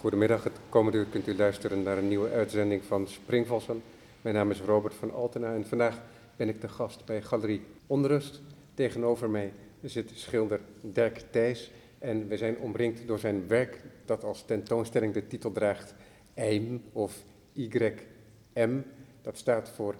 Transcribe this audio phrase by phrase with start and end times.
[0.00, 3.82] Goedemiddag, het komende uur kunt u luisteren naar een nieuwe uitzending van Springvossen.
[4.22, 6.00] Mijn naam is Robert van Altena en vandaag
[6.36, 8.40] ben ik de gast bij Galerie Onrust.
[8.74, 9.52] Tegenover mij
[9.82, 15.26] zit schilder Dirk Thijs en we zijn omringd door zijn werk dat als tentoonstelling de
[15.26, 15.94] titel draagt
[16.34, 18.82] IJM of YM.
[19.22, 19.94] Dat staat voor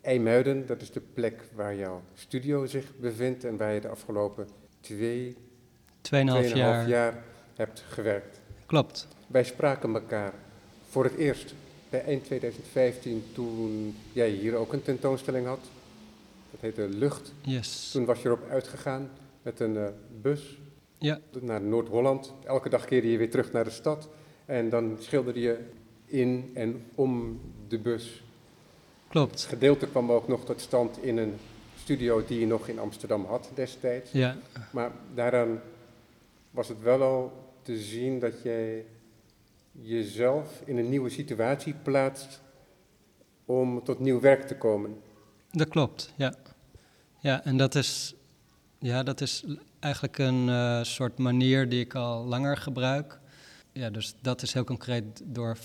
[0.00, 4.48] IJmuiden, dat is de plek waar jouw studio zich bevindt en waar je de afgelopen
[4.80, 5.36] twee,
[6.00, 6.88] Tweeënhalf tweeënhalf jaar.
[6.88, 7.24] jaar
[7.54, 8.40] hebt gewerkt.
[8.66, 9.08] Klopt.
[9.32, 10.32] Wij spraken elkaar
[10.88, 11.54] voor het eerst
[11.90, 15.60] bij eind 2015 toen jij hier ook een tentoonstelling had.
[16.50, 17.32] Dat heette Lucht.
[17.40, 17.90] Yes.
[17.90, 19.10] Toen was je erop uitgegaan
[19.42, 19.86] met een eh,
[20.20, 20.58] bus
[20.98, 22.32] Ja, naar Noord-Holland.
[22.44, 24.08] Elke dag keerde je weer terug naar de stad.
[24.44, 25.58] En dan schilderde je
[26.04, 28.04] in en om de bus.
[28.04, 29.44] Het klopt.
[29.44, 31.34] gedeelte kwam ook nog tot stand in een
[31.78, 34.10] studio die je nog in Amsterdam had destijds.
[34.12, 34.36] Ja,
[34.70, 35.60] Maar daaraan
[36.50, 38.84] was het wel al te zien dat jij
[39.72, 42.40] jezelf in een nieuwe situatie plaatst
[43.44, 44.96] om tot nieuw werk te komen.
[45.50, 46.12] dat klopt.
[46.16, 46.34] Ja.
[47.18, 48.14] Ja, en dat is,
[48.78, 49.44] ja, dat is
[49.80, 53.20] eigenlijk een eh, soort manier die ik al langer gebruik.
[53.72, 55.56] Ja, dus dat is heel concreet door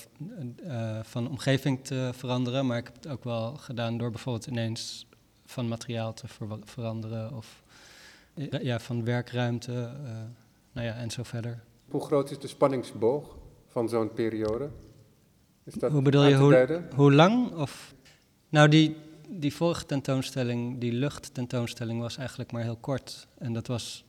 [0.65, 2.65] eh, van omgeving te veranderen.
[2.65, 5.07] Maar ik heb het ook wel gedaan door bijvoorbeeld ineens
[5.45, 7.33] van materiaal te ver- veranderen.
[7.35, 7.63] Of
[8.61, 9.73] ja, van werkruimte.
[10.05, 10.11] eh,
[10.71, 11.63] nou ja, en zo verder.
[11.89, 13.35] Hoe groot is de spanningsboog
[13.77, 14.69] van zo'n periode?
[15.63, 16.81] Is dat Hoe bedoel je?
[16.95, 17.55] Hoe lang?
[17.55, 17.93] Of...
[18.49, 18.95] Nou, die,
[19.29, 23.27] die vorige tentoonstelling, die luchttentoonstelling, was eigenlijk maar heel kort.
[23.37, 24.05] En dat was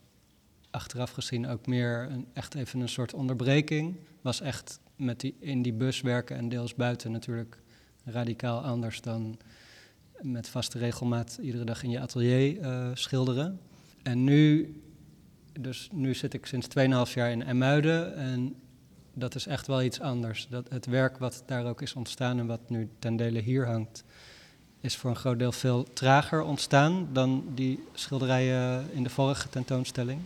[0.70, 3.96] achteraf gezien ook meer een, echt even een soort onderbreking.
[4.20, 7.58] Was echt met die, in die bus werken en deels buiten natuurlijk
[8.04, 9.38] radicaal anders dan
[10.20, 13.60] met vaste regelmaat iedere dag in je atelier eh, schilderen.
[14.02, 14.74] En nu,
[15.60, 16.68] dus nu zit ik sinds
[17.08, 18.56] 2,5 jaar in Emuiden en
[19.18, 20.46] dat is echt wel iets anders.
[20.50, 24.04] Dat het werk wat daar ook is ontstaan en wat nu ten dele hier hangt,
[24.80, 30.20] is voor een groot deel veel trager ontstaan dan die schilderijen in de vorige tentoonstelling.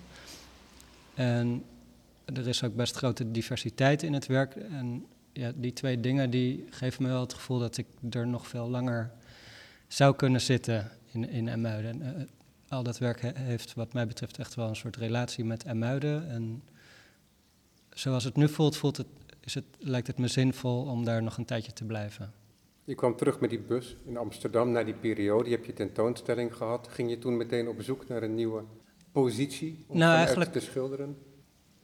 [1.15, 1.65] En
[2.25, 4.55] er is ook best grote diversiteit in het werk.
[4.55, 8.49] En ja, die twee dingen die geven me wel het gevoel dat ik er nog
[8.49, 9.11] veel langer
[9.89, 12.11] zou kunnen zitten in, in eh,
[12.69, 16.31] al dat werk he- heeft wat mij betreft echt wel een soort relatie met Emuiden.
[16.31, 16.63] En
[17.95, 19.07] zoals het nu voelt, voelt het,
[19.41, 22.33] is het, lijkt het me zinvol om daar nog een tijdje te blijven.
[22.85, 25.45] Je kwam terug met die bus in Amsterdam na die periode.
[25.49, 26.89] Je hebt je tentoonstelling gehad.
[26.91, 28.63] Ging je toen meteen op zoek naar een nieuwe
[29.13, 31.17] positie om Nou, eigenlijk- te schilderen?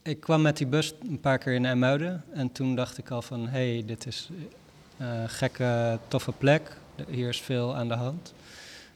[0.02, 3.22] Ik kwam met die bus een paar keer in IJmuiden en toen dacht ik al
[3.22, 4.30] van, hé, hey, dit is
[4.97, 6.76] eh, een gekke, toffe plek.
[7.08, 8.34] Hier is veel aan de hand.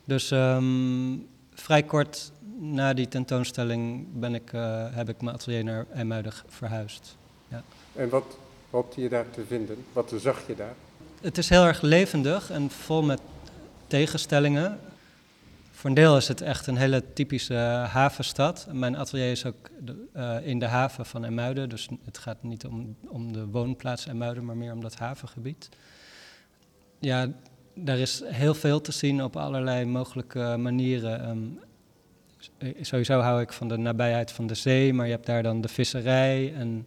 [0.04, 1.16] Dus ehm,
[1.54, 2.31] vrij kort
[2.64, 7.16] na die tentoonstelling ben ik, eh, heb ik mijn atelier naar IJmuiden verhuisd.
[7.94, 8.36] En wat
[8.70, 9.76] hoopte je daar te vinden?
[9.92, 10.74] Wat zag je daar?
[11.20, 13.20] Het is heel erg levendig en vol met
[13.86, 14.78] tegenstellingen.
[15.70, 17.54] Voor een deel is het echt een hele typische
[17.90, 18.66] havenstad.
[18.72, 22.64] Mijn atelier is ook de- eh, in de haven van Emuiden, dus het gaat niet
[22.66, 25.68] om, om de woonplaats Emuiden, maar meer om dat havengebied.
[26.98, 27.28] Ja,
[27.74, 31.20] daar is heel veel te zien op allerlei mogelijke manieren.
[31.24, 31.38] Ehm,
[32.80, 35.68] sowieso hou ik van de nabijheid van de zee, maar je hebt daar dan de
[35.68, 36.86] visserij en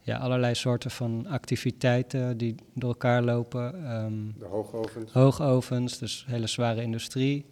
[0.00, 3.84] ja, allerlei soorten van activiteiten die door elkaar lopen.
[3.86, 5.12] Ehm, De hoogovens?
[5.12, 7.46] hoogovens, dus hele zware industrie.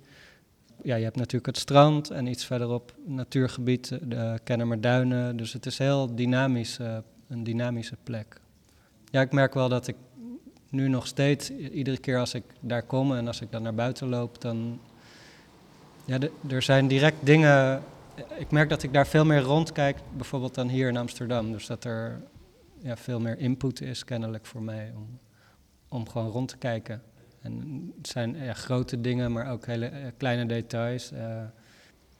[0.82, 5.36] Ja, je hebt natuurlijk het strand en iets verderop natuurgebied, de Kennemerduinen.
[5.36, 6.96] Dus het is heel dynamisch, eh,
[7.28, 8.40] een dynamische plek.
[9.10, 9.96] Ja, ik merk wel dat ik
[10.70, 14.08] nu nog steeds, iedere keer als ik daar kom en als ik dan naar buiten
[14.08, 14.80] loop, dan...
[16.10, 17.82] Ja, er zijn direct dingen...
[18.38, 21.52] Ik merk dat ik daar veel meer rondkijk, bijvoorbeeld dan hier in Amsterdam.
[21.52, 22.22] Dus dat er
[22.78, 25.18] ja, veel meer input is kennelijk voor mij om,
[25.88, 27.02] om gewoon rond te kijken.
[27.40, 31.12] En het zijn grote dingen, maar ook hele eh, kleine details.
[31.12, 31.42] Eh,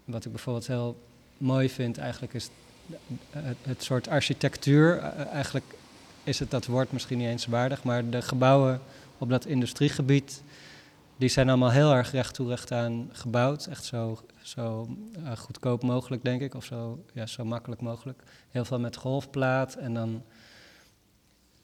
[0.04, 1.02] wat ik bijvoorbeeld heel
[1.38, 2.50] mooi vind eigenlijk is
[3.30, 4.98] het, het soort architectuur.
[4.98, 5.66] Eh, eigenlijk
[6.24, 8.80] is het dat woord misschien niet eens waardig, maar de gebouwen
[9.18, 10.42] op dat industriegebied,
[11.20, 13.66] die zijn allemaal heel erg recht toe recht aan gebouwd.
[13.66, 14.88] Echt zo, zo
[15.24, 18.22] eh, goedkoop mogelijk, denk ik, of zo, ja, zo makkelijk mogelijk.
[18.50, 20.22] Heel veel met golfplaat en dan...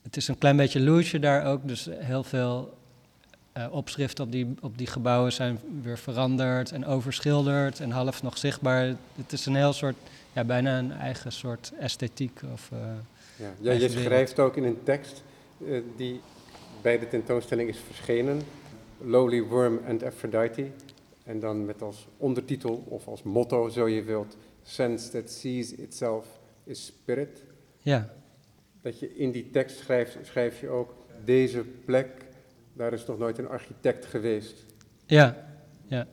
[0.02, 2.78] Het is een klein beetje loesje daar ook, dus heel veel
[3.52, 8.38] eh, opschriften op die, op die gebouwen zijn weer veranderd en overschilderd en half nog
[8.38, 8.94] zichtbaar.
[9.16, 9.96] Het is een heel soort,
[10.32, 12.40] ja, bijna een eigen soort esthetiek.
[12.52, 12.78] Of, eh,
[13.36, 15.22] Ja, ja, je schrijft ook in een tekst
[15.96, 16.20] die
[16.82, 18.42] bij de tentoonstelling is verschenen.
[19.00, 20.70] Lowly Worm and Aphrodite.
[21.24, 26.40] En dan met als ondertitel of als motto, zo je wilt, Sense that sees itself
[26.64, 27.44] is spirit.
[27.78, 28.14] ja,
[28.80, 30.94] dat je in die tekst schrijft, schrijf je ook
[31.24, 32.08] deze plek,
[32.72, 34.64] daar is nog nooit een architect geweest.
[35.06, 35.46] Ja,
[35.86, 36.06] ja.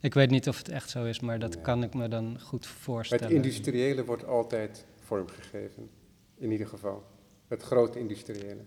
[0.00, 1.62] Ik weet niet of het echt zo is, maar dat Nee.
[1.62, 3.24] kan ik me dan goed voorstellen.
[3.24, 5.88] het industriële wordt altijd vormgegeven,
[6.36, 7.02] in ieder geval.
[7.48, 8.60] Het grote industriële.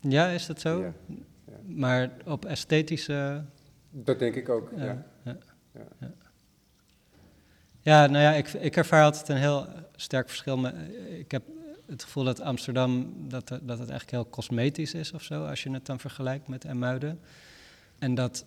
[0.00, 0.80] Ja, is dat zo?
[0.80, 0.94] Ja,
[1.66, 3.44] Maar op esthetische
[3.90, 5.04] dat denk ik ook, Ja, ja.
[5.24, 5.36] ja,
[5.72, 5.86] Ja.
[6.00, 6.12] ja.
[7.80, 9.66] Ja, nou ja, ik, ik ervaar altijd een heel
[9.96, 10.56] sterk verschil.
[10.56, 10.74] Met,
[11.18, 11.42] ik heb
[11.86, 15.70] het gevoel dat Amsterdam, dat, dat het eigenlijk heel cosmetisch is of zo, als je
[15.70, 17.20] het dan vergelijkt met Emuiden.
[17.98, 18.44] En dat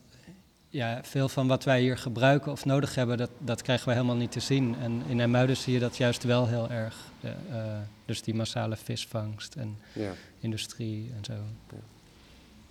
[0.69, 4.15] ja, veel van wat wij hier gebruiken of nodig hebben, dat, dat krijgen we helemaal
[4.15, 4.75] niet te zien.
[4.75, 6.95] En in Emuiden zie je dat juist wel heel erg.
[7.19, 10.11] De, eh, dus die massale visvangst en ja.
[10.39, 11.33] industrie en zo.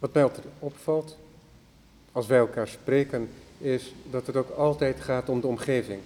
[0.07, 1.19] Wat mij altijd opvalt,
[2.13, 6.01] als wij elkaar spreken, is dat het ook altijd gaat om de omgeving.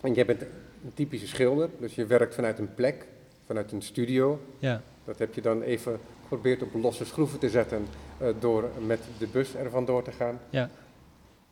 [0.00, 3.06] En jij bent een typische schilder, dus je werkt vanuit een plek,
[3.46, 4.40] vanuit een studio.
[4.58, 7.86] Ja, Dat heb je dan even geprobeerd op losse schroeven te zetten
[8.18, 10.40] eh, door met de bus er vandoor te gaan.
[10.50, 10.70] ja.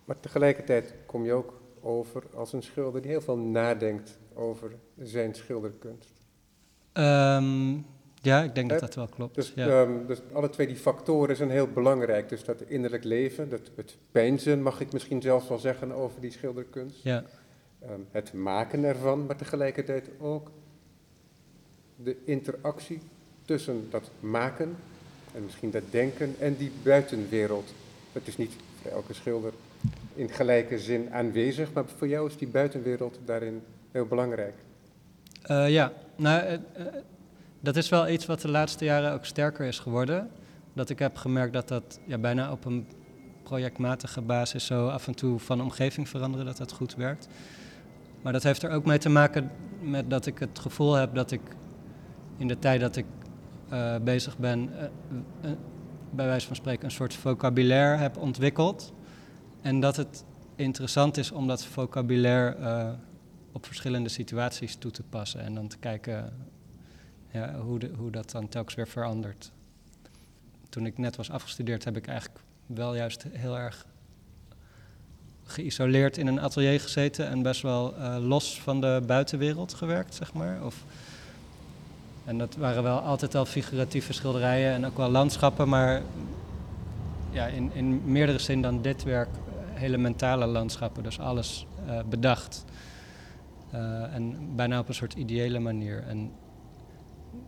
[0.05, 4.71] Maar tegelijkertijd kom je ook over als een schilder die heel veel nadenkt over
[5.03, 6.13] zijn schilderkunst.
[6.93, 7.77] Ehm,
[8.25, 9.35] ja, ik denk dat dat wel klopt.
[9.35, 9.69] Dus, ja.
[9.69, 12.29] ehm, dus alle twee die factoren zijn heel belangrijk.
[12.29, 16.31] Dus dat innerlijk leven, dat, het peinzen mag ik misschien zelfs wel zeggen over die
[16.31, 17.03] schilderkunst.
[17.03, 17.25] ja.
[17.81, 20.51] Ehm, het maken ervan, maar tegelijkertijd ook
[21.97, 23.01] de interactie
[23.45, 24.77] tussen dat maken
[25.35, 27.73] en misschien dat denken en die buitenwereld.
[28.13, 29.53] Het is niet voor elke schilder
[30.15, 34.55] in gelijke zin aanwezig, maar voor jou is die buitenwereld daarin heel belangrijk.
[35.43, 36.61] Eh, ja, nou, eh, eh,
[37.65, 40.31] dat is wel iets wat de laatste jaren ook sterker is geworden.
[40.73, 42.87] Dat ik heb gemerkt dat dat ja, bijna op een
[43.43, 47.29] projectmatige basis zo af en toe van omgeving veranderen, dat dat goed werkt.
[48.23, 49.51] Maar dat heeft er ook mee te maken
[49.81, 51.41] met dat ik het gevoel heb dat ik
[52.37, 53.07] in de tijd dat ik
[53.69, 54.85] eh, bezig ben, eh,
[55.41, 55.57] eh,
[56.11, 58.93] bij wijze van spreken, een soort vocabulaire heb ontwikkeld.
[59.61, 60.25] En dat het
[60.57, 62.97] interessant is om dat vocabulaire
[63.53, 66.33] op verschillende situaties toe te passen en dan te kijken
[67.35, 69.51] ja, hoe, de, hoe dat dan telkens weer verandert.
[70.69, 73.87] Toen ik net was afgestudeerd heb ik eigenlijk wel juist heel erg
[75.45, 80.33] geïsoleerd in een atelier gezeten en best wel eh, los van de buitenwereld gewerkt, zeg
[80.33, 80.65] maar.
[80.65, 80.85] Of,
[82.25, 86.03] en dat waren wel altijd al figuratieve schilderijen en ook wel landschappen, maar
[87.31, 91.99] ja, in, in meerdere zin dan dit werk eh, hele mentale landschappen, dus alles eh,
[92.09, 92.65] bedacht.
[94.11, 96.05] En bijna op een soort ideële manier.
[96.07, 96.31] En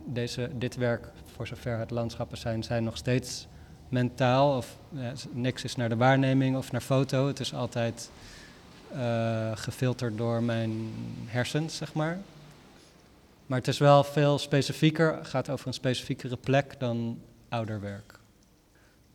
[0.05, 3.47] deze, dit werk, voor zover het landschappen zijn, zijn nog steeds
[3.89, 4.57] mentaal.
[4.57, 7.27] Of ja, s- niks is naar de waarneming of naar foto.
[7.27, 8.11] Het is altijd
[8.91, 10.71] eh, gefilterd door mijn
[11.25, 12.19] hersens, zeg maar.
[13.45, 17.19] Maar het is wel veel specifieker, gaat over een specifiekere plek dan
[17.49, 18.19] ouder werk.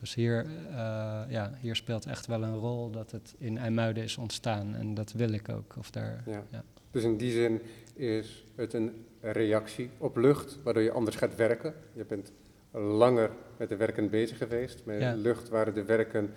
[0.01, 4.17] Dus hier, eh, ja, hier speelt echt wel een rol dat het in IJmuiden is
[4.17, 4.75] ontstaan.
[4.75, 5.75] En dat wil ik ook.
[5.79, 6.43] Of daar, Ja.
[6.51, 6.63] Ja.
[6.91, 7.63] Dus in die zin
[7.95, 11.75] is het een reactie op lucht, waardoor je anders gaat werken.
[11.93, 12.33] Je bent
[12.73, 14.85] langer met de werken bezig geweest.
[14.85, 15.15] Met Ja.
[15.15, 16.31] lucht waren de werken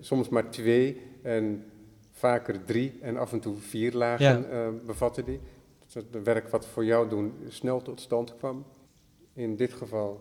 [0.00, 1.64] soms maar twee en
[2.10, 4.44] vaker drie en af en toe vier lagen Ja.
[4.44, 5.40] eh, bevatten die.
[5.84, 8.64] Dus het werk wat voor jou doen snel tot stand kwam.
[9.32, 10.20] In dit geval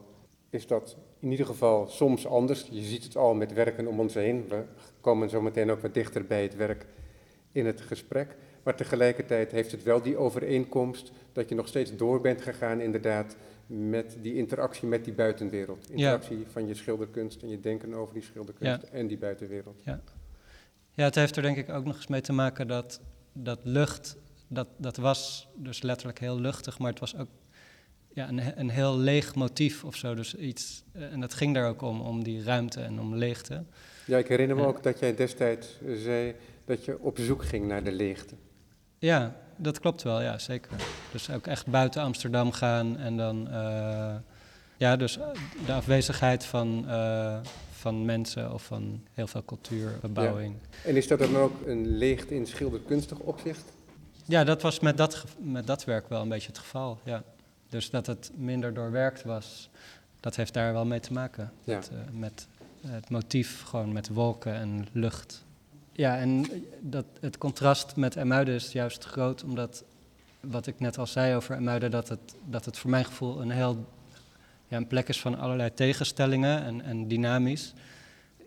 [0.50, 2.67] is dat in ieder geval soms anders.
[2.72, 4.45] Je ziet het al met werken om ons heen.
[4.50, 4.63] We
[5.01, 6.86] komen zo meteen ook wat dichter bij het werk
[7.51, 8.36] in het gesprek.
[8.65, 13.36] Maar tegelijkertijd heeft het wel die overeenkomst dat je nog steeds door bent gegaan inderdaad
[13.67, 15.89] met die interactie met die buitenwereld.
[15.89, 19.81] Interactie van je schilderkunst en je denken over die schilderkunst en die buitenwereld.
[20.93, 23.01] Ja, het heeft er denk ik ook nog eens mee te maken dat,
[23.34, 24.17] dat lucht,
[24.48, 27.29] dat, dat was dus letterlijk heel luchtig, maar het was ook
[28.13, 30.13] ja, een, een heel leeg motief of zo.
[30.15, 33.63] Dus iets, eh, en dat ging daar ook om, om die ruimte en om leegte.
[34.05, 34.67] Ja, ik herinner me Ja.
[34.67, 38.36] ook dat jij destijds eh, zei dat je op zoek ging naar de leegte.
[38.99, 40.71] Ja, dat klopt wel, ja, zeker.
[41.11, 44.15] Dus ook echt buiten Amsterdam gaan en dan, eh,
[44.77, 45.27] ja, dus eh,
[45.65, 47.37] de afwezigheid van, eh,
[47.71, 50.55] van mensen of van heel veel cultuur, bebouwing.
[50.85, 53.63] En is dat dan ook een leegte in schilderkunstig opzicht?
[54.25, 57.23] Ja, dat was met dat, met dat werk wel een beetje het geval, ja.
[57.69, 59.69] Dus dat het minder doorwerkt was,
[60.19, 61.51] dat heeft daar wel mee te maken.
[61.63, 61.75] Ja.
[61.75, 62.47] Met, met
[62.87, 65.44] het motief, gewoon met wolken en lucht.
[65.97, 66.45] Ja, en
[66.79, 69.83] dat, het contrast met Emuiden is juist groot, omdat,
[70.39, 73.49] wat ik net al zei over Emuiden, dat het, dat het voor mijn gevoel een
[73.49, 73.85] heel
[74.67, 77.73] ja, een plek is van allerlei tegenstellingen en, en dynamisch.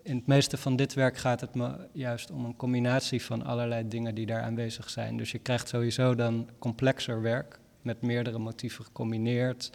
[0.03, 3.87] In het meeste van dit werk gaat het me juist om een combinatie van allerlei
[3.87, 5.17] dingen die daar aanwezig zijn.
[5.17, 9.71] Dus je krijgt sowieso dan complexer werk met meerdere motieven gecombineerd.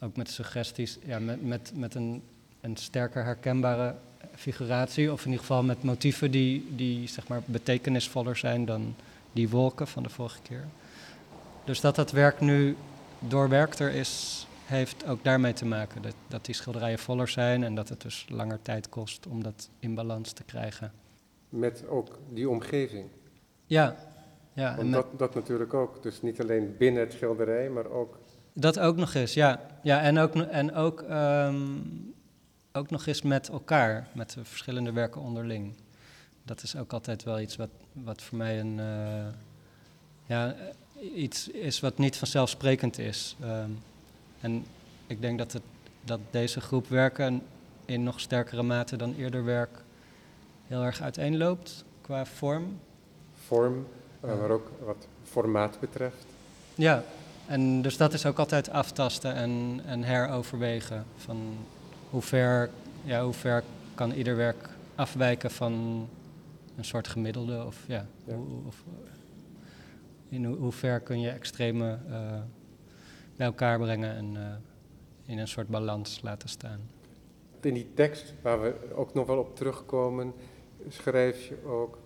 [0.00, 2.22] ook met suggesties, ja, met, met, met een,
[2.60, 3.94] een sterker herkenbare
[4.40, 5.12] figuratie.
[5.12, 8.94] Of in ieder geval met motieven die, die zeg maar, betekenisvoller zijn dan
[9.32, 10.64] die wolken van de vorige keer.
[11.64, 12.76] Dus dat dat werk nu
[13.18, 16.02] doorwerkter is, heeft ook daarmee te maken.
[16.02, 19.68] Dat, dat die schilderijen voller zijn en dat het dus langer tijd kost om dat
[19.78, 20.92] in balans te krijgen.
[21.48, 23.06] Met ook die omgeving.
[23.66, 23.96] Ja,
[24.52, 24.76] ja.
[24.76, 26.02] Want dat, dat natuurlijk ook.
[26.02, 28.18] Dus niet alleen binnen het schilderij, maar ook
[28.52, 29.60] Dat ook nog eens, ja.
[29.82, 31.56] ja en ook, en ook, ehm,
[32.72, 35.74] ook nog eens met elkaar, met de verschillende werken onderling.
[36.42, 39.26] Dat is ook altijd wel iets wat, wat voor mij een, eh,
[40.26, 40.54] ja,
[41.14, 43.36] iets is wat niet vanzelfsprekend is.
[43.40, 43.70] Ehm,
[44.40, 44.64] en
[45.06, 45.62] ik denk dat, het,
[46.04, 47.42] dat deze groep werken
[47.84, 49.82] in nog sterkere mate dan eerder werk
[50.66, 52.78] heel erg uiteenloopt qua vorm.
[53.46, 53.86] vorm,
[54.20, 56.26] eh, maar ook wat formaat betreft.
[56.74, 57.04] Ja,
[57.46, 61.04] en dus dat is ook altijd aftasten en, en heroverwegen.
[61.16, 61.56] Van
[62.10, 62.70] hoe ver,
[63.04, 63.62] ja, hoe ver
[63.94, 65.72] kan ieder werk afwijken van
[66.76, 67.64] een soort gemiddelde?
[67.64, 68.34] Of, ja, Ja.
[68.34, 68.84] Hoe, of,
[70.28, 72.40] in hoe ver kun je extreme eh,
[73.36, 76.80] bij elkaar brengen en eh, in een soort balans laten staan?
[77.60, 80.32] In die tekst, waar we ook nog wel op terugkomen,
[80.88, 81.98] schrijf je ook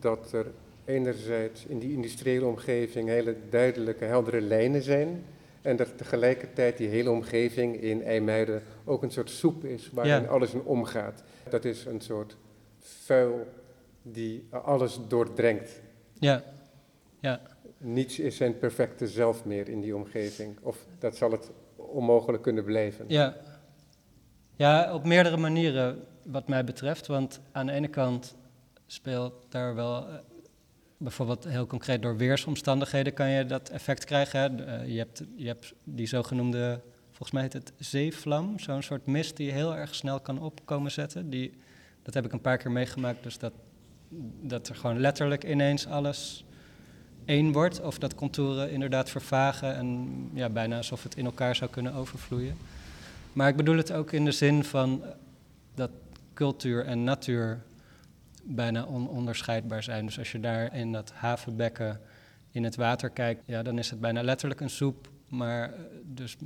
[0.00, 0.46] dat er
[0.84, 5.24] enerzijds in die industriële omgeving hele duidelijke, heldere lijnen zijn.
[5.62, 10.28] En dat tegelijkertijd die hele omgeving in IJmuiden ook een soort soep is waarin Ja.
[10.28, 11.22] alles in omgaat.
[11.48, 12.36] Dat is een soort
[12.78, 13.46] vuil
[14.02, 15.80] die alles doordrenkt.
[16.18, 16.42] Ja,
[17.20, 17.40] ja.
[17.78, 20.56] Niets is zijn perfecte zelf meer in die omgeving.
[20.62, 23.04] Of dat zal het onmogelijk kunnen blijven.
[23.08, 23.36] Ja.
[24.56, 27.06] ja, op meerdere manieren wat mij betreft.
[27.06, 28.34] Want aan de ene kant
[28.86, 30.14] speelt daar wel, eh,
[31.02, 34.40] bijvoorbeeld heel concreet door weersomstandigheden kan je dat effect krijgen.
[34.40, 34.64] Hè.
[34.64, 39.36] Eh, je, hebt, je hebt die zogenoemde, volgens mij heet het zeevlam, zo'n soort mist
[39.36, 41.30] die heel erg snel kan opkomen zetten.
[41.30, 41.52] Die,
[42.02, 43.52] dat heb ik een paar keer meegemaakt, dus dat,
[44.40, 46.44] dat er gewoon letterlijk ineens alles
[47.24, 47.80] één wordt.
[47.80, 52.56] Of dat contouren inderdaad vervagen en ja, bijna alsof het in elkaar zou kunnen overvloeien.
[53.32, 55.02] Maar ik bedoel het ook in de zin van
[55.74, 55.90] dat
[56.34, 57.62] cultuur en natuur
[58.42, 60.06] bijna ononderscheidbaar zijn.
[60.06, 62.00] Dus als je daar in dat havenbekken
[62.50, 65.10] in het water kijkt, ja, dan is het bijna letterlijk een soep.
[65.28, 66.36] Maar eh, dus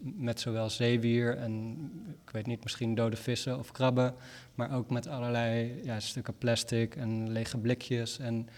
[0.00, 1.76] met zowel zeewier en
[2.24, 4.14] ik weet niet, misschien dode vissen of krabben,
[4.54, 8.18] maar ook met allerlei ja, stukken plastic en lege blikjes.
[8.18, 8.48] En,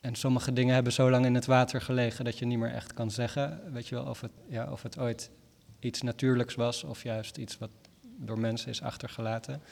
[0.00, 2.92] en sommige dingen hebben zo lang in het water gelegen dat je niet meer echt
[2.92, 5.30] kan zeggen, weet je wel, of het, ja, of het ooit
[5.80, 7.70] iets natuurlijks was of juist iets wat
[8.16, 9.62] door mensen is achtergelaten.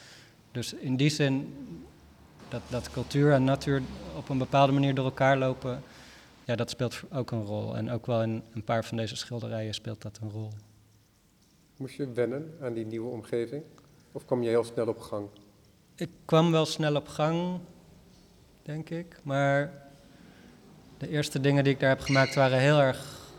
[0.52, 1.54] Dus in die zin
[2.52, 3.82] dat, dat cultuur en natuur
[4.16, 5.82] op een bepaalde manier door elkaar lopen,
[6.44, 7.76] ja, dat speelt ook een rol.
[7.76, 10.50] En ook wel in een paar van deze schilderijen speelt dat een rol.
[11.76, 13.62] Moest je wennen aan die nieuwe omgeving?
[14.12, 15.28] Of kwam je heel snel op gang?
[15.94, 17.58] Ik kwam wel snel op gang,
[18.62, 19.20] denk ik.
[19.22, 19.72] Maar
[20.98, 23.30] de eerste dingen die ik daar heb gemaakt waren heel erg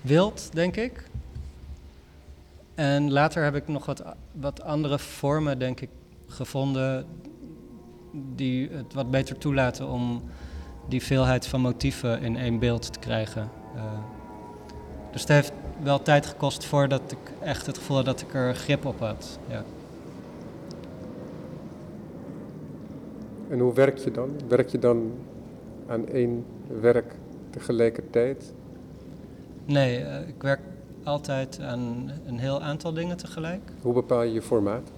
[0.00, 1.08] wild, denk ik.
[2.74, 5.88] En later heb ik nog wat, wat andere vormen, denk ik,
[6.34, 7.06] gevonden
[8.12, 10.22] die het wat beter toelaten om
[10.88, 13.50] die veelheid van motieven in één beeld te krijgen.
[13.74, 13.82] Eh,
[15.12, 18.54] dus het heeft wel tijd gekost voordat ik echt het gevoel had dat ik er
[18.54, 19.38] grip op had.
[19.48, 19.64] Ja.
[23.48, 24.30] En hoe werk je dan?
[24.48, 25.12] Werk je dan
[25.86, 26.44] aan één
[26.80, 27.14] werk
[27.50, 28.52] tegelijkertijd?
[29.64, 30.60] Nee, eh, ik werk
[31.04, 33.70] altijd aan een heel aantal dingen tegelijk.
[33.82, 34.90] Hoe bepaal je je formaat?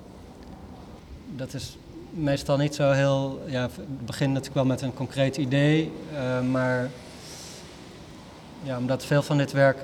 [1.35, 1.76] Dat is
[2.11, 3.40] meestal niet zo heel.
[3.47, 6.90] Ja, het begint natuurlijk wel met een concreet idee, eh, maar
[8.62, 9.78] ja, omdat veel van dit werk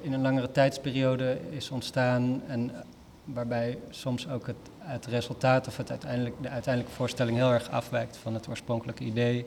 [0.00, 2.80] in een langere tijdsperiode is ontstaan en eh,
[3.24, 8.16] waarbij soms ook het, het resultaat of het uiteindelijk, de uiteindelijke voorstelling heel erg afwijkt
[8.16, 9.46] van het oorspronkelijke idee,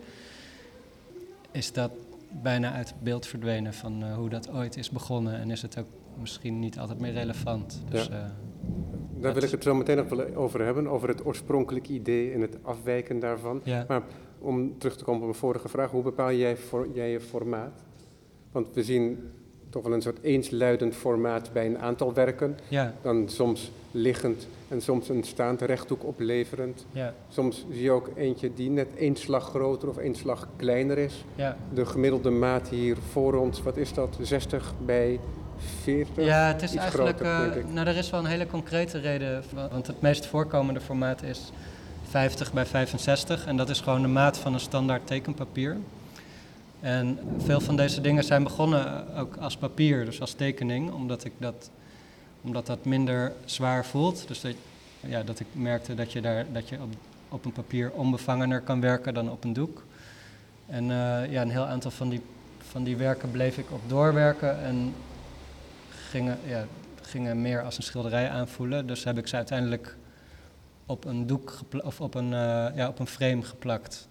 [1.51, 1.91] is dat
[2.41, 5.77] bijna uit het beeld verdwenen van eh, hoe dat ooit is begonnen en is het
[5.77, 5.87] ook
[6.19, 7.81] misschien niet altijd meer relevant.
[7.89, 8.31] Dus, Ja.
[9.23, 12.41] Daar wil ik het zo meteen nog wel over hebben, over het oorspronkelijke idee en
[12.41, 13.61] het afwijken daarvan.
[13.63, 13.85] ja.
[13.87, 14.03] Maar
[14.39, 17.83] om terug te komen op mijn vorige vraag, hoe bepaal jij, voor, jij je formaat?
[18.51, 19.29] Want we zien
[19.69, 22.57] toch wel een soort eensluidend formaat bij een aantal werken.
[22.67, 26.85] Ja, Dan soms liggend en soms een staand rechthoek opleverend.
[26.91, 30.97] ja, Soms zie je ook eentje die net één slag groter of één slag kleiner
[30.97, 31.25] is.
[31.35, 31.57] ja.
[31.73, 34.17] De gemiddelde maat hier voor ons, wat is dat?
[34.21, 35.19] 60 bij
[35.81, 36.25] 40?
[36.25, 37.17] Ja, het is eigenlijk.
[37.17, 39.43] groter, eh, nou, er is wel een hele concrete reden.
[39.53, 41.51] wa- Want het meest voorkomende formaat is
[42.09, 43.45] 50 bij 65.
[43.45, 45.77] En dat is gewoon de maat van een standaard tekenpapier.
[46.79, 51.31] En veel van deze dingen zijn begonnen ook als papier, dus als tekening, omdat, ik
[51.37, 51.69] dat,
[52.41, 54.27] omdat dat minder zwaar voelt.
[54.27, 54.53] Dus dat,
[54.99, 56.89] ja, dat ik merkte dat je, daar, dat je op,
[57.29, 59.83] op een papier onbevangener kan werken dan op een doek.
[60.65, 62.21] En uh, ja, een heel aantal van die,
[62.69, 64.93] van die werken bleef ik op doorwerken en
[66.13, 66.65] gingen, ja,
[67.01, 68.87] gingen meer als een schilderij aanvoelen.
[68.87, 69.95] Dus heb ik ze uiteindelijk
[70.85, 74.07] op een doek of op een, uh, ja, op een frame geplakt.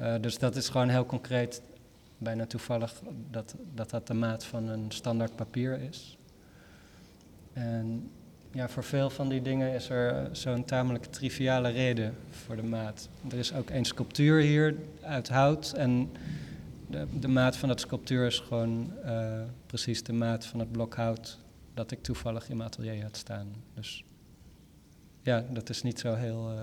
[0.00, 1.62] Uh, dus dat is gewoon heel concreet,
[2.18, 2.94] bijna toevallig,
[3.30, 6.18] dat, dat dat de maat van een standaard papier is.
[7.52, 8.10] En
[8.52, 13.08] ja, voor veel van die dingen is er zo'n tamelijk triviale reden voor de maat.
[13.30, 16.10] Er is ook één sculptuur hier uit hout en
[16.86, 20.94] de, de maat van dat sculptuur is gewoon uh, precies de maat van het blok
[20.94, 21.38] hout
[21.74, 23.46] dat ik toevallig in mijn atelier had staan.
[23.74, 24.04] Dus
[25.22, 26.52] ja, dat is niet zo heel.
[26.52, 26.60] Uh,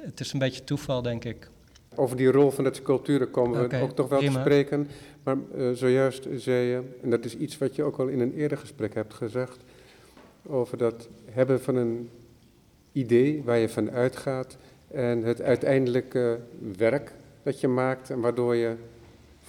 [0.00, 1.50] het is een beetje toeval, denk ik.
[1.94, 4.34] Over die rol van dat sculpturen komen okay, we ook toch wel prima.
[4.34, 4.88] te spreken.
[5.22, 8.34] Maar uh, zojuist zei je, en dat is iets wat je ook al in een
[8.34, 9.58] eerder gesprek hebt gezegd,
[10.46, 12.10] over dat hebben van een
[12.92, 14.56] idee waar je van uitgaat
[14.88, 16.40] en het uiteindelijke
[16.76, 18.76] werk dat je maakt en waardoor je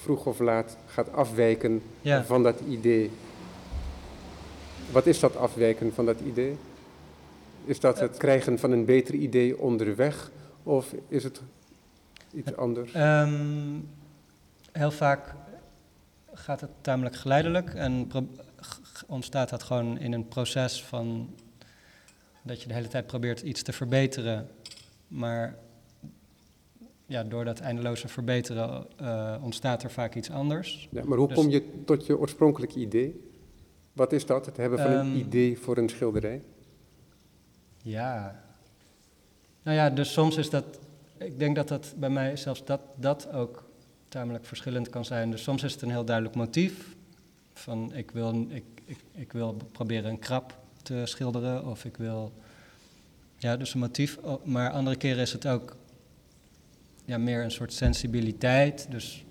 [0.01, 2.24] vroeg of laat gaat afwijken ja.
[2.24, 3.12] van dat idee.
[4.92, 6.58] Wat is dat afwijken van dat idee?
[7.66, 10.32] Is dat het krijgen van een beter idee onderweg
[10.63, 11.42] of is het
[12.34, 12.96] iets anders?
[12.96, 13.89] Um,
[14.72, 15.34] heel vaak
[16.34, 18.12] gaat het tamelijk geleidelijk en
[19.08, 21.30] ontstaat dat gewoon in een proces van
[22.42, 24.50] dat je de hele tijd probeert iets te verbeteren,
[25.08, 25.56] maar
[27.08, 30.90] ja, door dat eindeloze verbeteren uh, ontstaat er vaak iets anders.
[30.92, 33.32] Ja, maar hoe dus, kom je tot je oorspronkelijke idee?
[33.94, 36.42] Wat is dat, het hebben van um, een ehm, idee voor een schilderij?
[37.84, 38.44] Ja,
[39.64, 40.80] nou ja, dus soms is dat,
[41.18, 43.70] ik denk dat dat bij mij zelfs dat, dat ook
[44.08, 45.32] tamelijk verschillend kan zijn.
[45.32, 46.96] Dus soms is het een heel duidelijk motief,
[47.54, 52.34] van ik wil, ik, ik, ik wil proberen een krab te schilderen of ik wil,
[53.38, 54.20] ja, dus een motief.
[54.44, 55.76] Maar andere keren is het ook
[57.07, 58.87] ja, meer een soort sensibiliteit.
[58.89, 59.25] Dus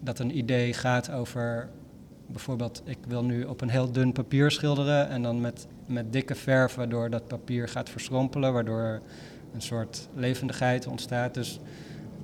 [0.00, 1.68] dat een idee gaat over
[2.26, 6.34] bijvoorbeeld, ik wil nu op een heel dun papier schilderen en dan met, met dikke
[6.34, 9.00] verf, waardoor dat papier gaat verschrompelen, waardoor
[9.54, 11.34] een soort levendigheid ontstaat.
[11.34, 11.60] Dus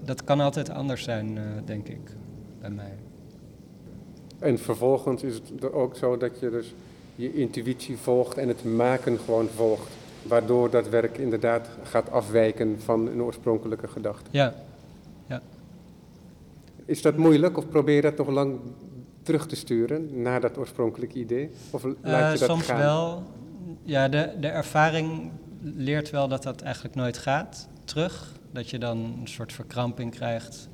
[0.05, 2.11] dat kan altijd anders zijn, uh, denk ik,
[2.61, 2.93] bij mij.
[4.39, 6.75] En vervolgens is het ook zo dat je dus
[7.15, 9.93] je intuïtie volgt en het maken gewoon volgt.
[10.29, 14.31] Waardoor dat werk inderdaad gaat afwijken van een oorspronkelijke gedachte.
[14.31, 14.55] Ja.
[15.27, 15.41] ja.
[16.85, 18.59] Is dat moeilijk of probeer je dat toch lang
[19.23, 21.51] terug te sturen naar dat oorspronkelijke idee?
[21.71, 22.79] Of laat je uh, dat soms gaan?
[22.79, 23.23] wel.
[23.83, 28.33] Ja, de, de ervaring leert wel dat dat eigenlijk nooit gaat terug.
[28.53, 30.69] Dat je dan een soort verkramping krijgt.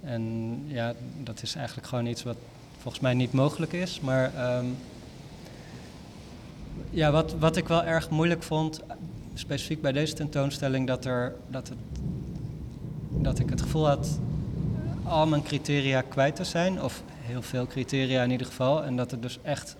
[0.00, 2.36] En ja, dat is eigenlijk gewoon iets wat
[2.78, 4.00] volgens mij niet mogelijk is.
[4.00, 4.76] Maar um,
[6.90, 8.80] ja, wat, wat ik wel erg moeilijk vond,
[9.34, 11.78] specifiek bij deze tentoonstelling, dat, er, dat, het,
[13.08, 14.18] dat ik het gevoel had
[15.04, 19.10] al mijn criteria kwijt te zijn, of heel veel criteria in ieder geval, en dat
[19.10, 19.76] het dus echt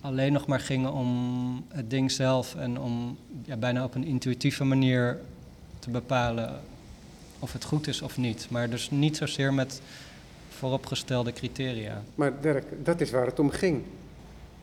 [0.00, 4.64] alleen nog maar ging om het ding zelf en om ja, bijna op een intuïtieve
[4.64, 5.18] manier
[5.78, 6.60] te bepalen
[7.38, 8.46] of het goed is of niet.
[8.50, 9.80] Maar dus niet zozeer met
[10.48, 12.02] vooropgestelde criteria.
[12.14, 13.82] Maar Dirk, dat is waar het om ging.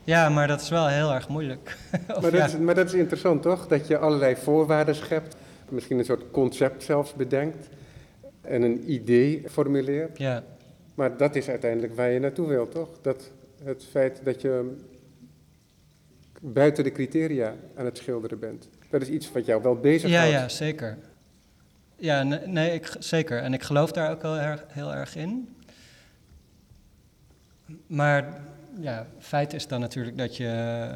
[0.03, 1.77] Ja, maar dat is wel heel erg moeilijk.
[2.21, 3.67] maar, dat is, maar dat is interessant toch?
[3.67, 5.35] Dat je allerlei voorwaarden schept,
[5.69, 7.67] misschien een soort concept zelfs bedenkt
[8.41, 10.17] en een idee formuleert.
[10.17, 10.43] Ja.
[10.95, 12.89] Maar dat is uiteindelijk waar je naartoe wilt, toch?
[13.01, 13.31] Dat
[13.63, 14.77] het feit dat je
[16.41, 18.69] buiten de criteria aan het schilderen bent.
[18.89, 20.31] Dat is iets wat jou wel bezighoudt.
[20.31, 20.97] Ja, ja, zeker.
[21.95, 23.39] Ja, nee, nee ik, zeker.
[23.39, 25.55] En ik geloof daar ook erg, heel erg in.
[27.87, 28.41] Maar
[28.81, 30.89] ja, feit is dan natuurlijk dat je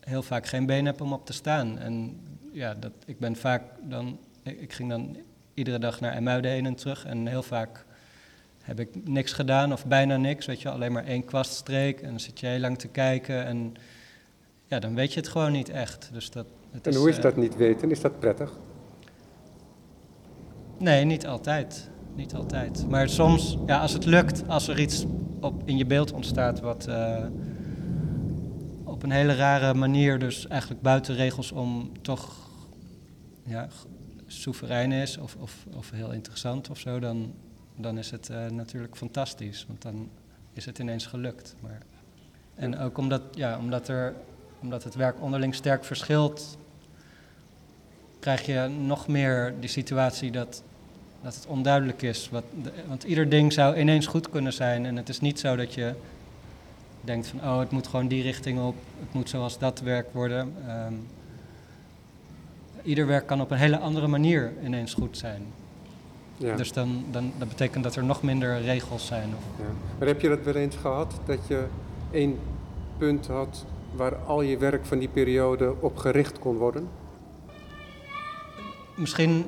[0.00, 1.78] heel vaak geen been hebt om op te staan.
[1.78, 2.20] En
[2.52, 5.16] ja, dat, ik ben vaak dan, ik ging dan
[5.54, 7.04] iedere dag naar IJmuiden heen en terug.
[7.04, 7.84] En heel vaak
[8.62, 12.00] heb ik niks gedaan of bijna niks, weet je, alleen maar één kwaststreek.
[12.00, 13.74] En dan zit je heel lang te kijken en
[14.66, 16.08] ja, dan weet je het gewoon niet echt.
[16.12, 17.90] Dus dat, het en hoe is dat niet weten?
[17.90, 18.52] Is dat prettig?
[20.78, 22.88] Nee, niet altijd niet altijd.
[22.88, 25.04] Maar soms, ja, als het lukt, als er iets
[25.40, 27.24] op, in je beeld ontstaat wat uh,
[28.84, 32.48] op een hele rare manier, dus eigenlijk buiten regels om toch
[33.44, 33.68] ja,
[34.26, 37.34] soeverein is of, of, of heel interessant of zo, dan,
[37.76, 39.64] dan is het uh, natuurlijk fantastisch.
[39.68, 40.08] Want dan
[40.52, 41.54] is het ineens gelukt.
[41.60, 41.78] Maar,
[42.54, 44.14] en ook omdat, ja, omdat, er,
[44.60, 46.58] omdat het werk onderling sterk verschilt,
[48.18, 50.62] krijg je nog meer die situatie dat
[51.24, 52.28] dat het onduidelijk is.
[52.32, 54.86] Wat de- want ieder ding zou ineens goed kunnen zijn.
[54.86, 55.92] En het is niet zo dat je
[57.00, 58.74] denkt van, oh, het moet gewoon die richting op.
[59.00, 60.54] Het moet zoals dat werk worden.
[60.68, 60.92] Ehm,
[62.82, 65.42] ieder werk kan op een hele andere manier ineens goed zijn.
[66.36, 66.56] Ja.
[66.56, 69.28] Dus dan, dan, dat betekent dat er nog minder regels zijn.
[69.36, 69.72] Of, Ja.
[69.98, 71.64] Maar heb je dat wel eens gehad, dat je
[72.10, 72.38] één
[72.98, 76.88] punt had waar al je werk van die periode op gericht kon worden?
[78.96, 79.44] misschien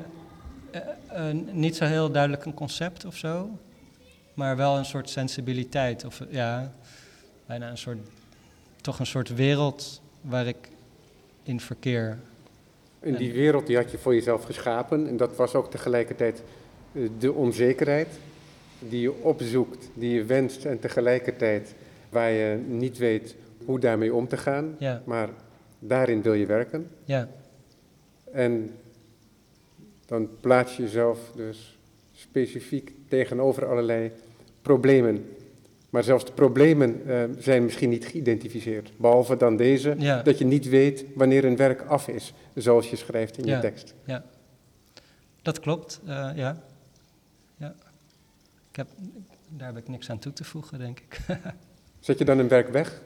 [1.53, 3.51] niet zo heel duidelijk een concept of zo,
[4.35, 6.05] maar wel een soort sensibiliteit.
[6.05, 6.73] Of eh, ja,
[7.47, 7.99] bijna een soort,
[8.81, 10.69] toch een soort wereld waar ik
[11.43, 12.19] in verkeer.
[13.01, 16.43] In die wereld die had je voor jezelf geschapen en dat was ook tegelijkertijd
[16.93, 18.09] eh, de onzekerheid
[18.79, 21.75] die je opzoekt, die je wenst en tegelijkertijd
[22.09, 23.35] waar je niet weet
[23.65, 25.29] hoe daarmee om te gaan, Ja, maar
[25.79, 26.91] daarin wil je werken.
[27.05, 27.29] ja,
[28.33, 28.75] En
[30.07, 31.79] dan plaats je jezelf dus
[32.15, 34.13] specifiek tegenover allerlei
[34.63, 35.31] problemen.
[35.91, 38.91] Maar zelfs de problemen eh, zijn misschien niet geïdentificeerd.
[38.97, 42.97] Behalve dan deze, ja, dat je niet weet wanneer een werk af is, zoals je
[42.97, 43.61] schrijft in je Ja.
[43.61, 43.95] tekst.
[45.43, 46.01] dat klopt.
[46.07, 46.63] eh, ja.
[47.57, 47.75] ja.
[48.71, 48.89] Ik heb,
[49.49, 51.21] daar heb ik niks aan toe te voegen, denk ik.
[52.01, 53.03] Zet je dan een werk weg?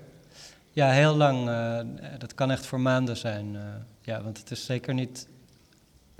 [0.71, 1.49] Ja, heel lang.
[1.49, 1.81] eh,
[2.19, 3.57] dat kan echt voor maanden zijn.
[4.01, 5.27] ja, want het is zeker niet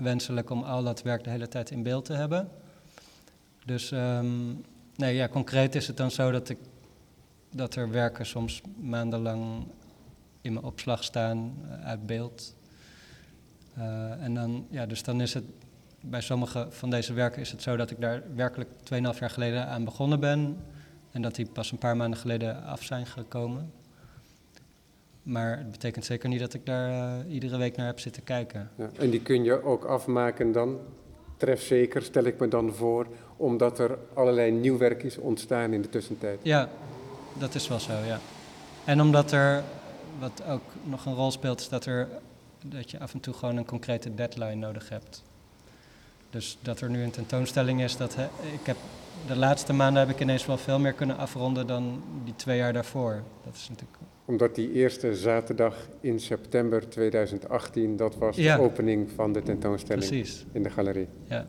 [0.01, 2.49] wenselijk om al dat werk de hele tijd in beeld te hebben.
[3.65, 4.53] Dus ehm,
[4.95, 6.57] nee, ja, concreet is het dan zo dat, ik,
[7.51, 9.65] dat er werken soms maandenlang
[10.41, 12.55] in mijn opslag staan, eh, uit beeld.
[13.73, 15.43] Eh, en dan, ja, dus dan is het,
[16.01, 19.67] bij sommige van deze werken is het zo dat ik daar werkelijk 2,5 jaar geleden
[19.67, 20.57] aan begonnen ben.
[21.11, 23.71] En dat die pas een paar maanden geleden af zijn gekomen.
[25.23, 28.69] Maar het betekent zeker niet dat ik daar eh, iedere week naar heb zitten kijken.
[28.77, 28.89] Ja.
[28.97, 30.79] En die kun je ook afmaken dan,
[31.37, 33.07] trefzeker stel ik me dan voor,
[33.37, 36.39] omdat er allerlei nieuw werk is ontstaan in de tussentijd.
[36.41, 36.69] Ja,
[37.37, 38.19] dat is wel zo, ja.
[38.85, 39.63] En omdat er,
[40.19, 42.07] wat ook nog een rol speelt, is dat, er,
[42.65, 45.23] dat je af en toe gewoon een concrete deadline nodig hebt.
[46.29, 48.77] Dus dat er nu een tentoonstelling is, dat he- ik heb,
[49.27, 52.73] de laatste maanden heb ik ineens wel veel meer kunnen afronden dan die twee jaar
[52.73, 53.21] daarvoor.
[53.45, 53.97] Dat is natuurlijk,
[54.31, 58.55] Omdat die eerste zaterdag in september 2018, dat was Ja.
[58.55, 61.07] de opening van de tentoonstelling precies, in de galerie.
[61.27, 61.45] ja.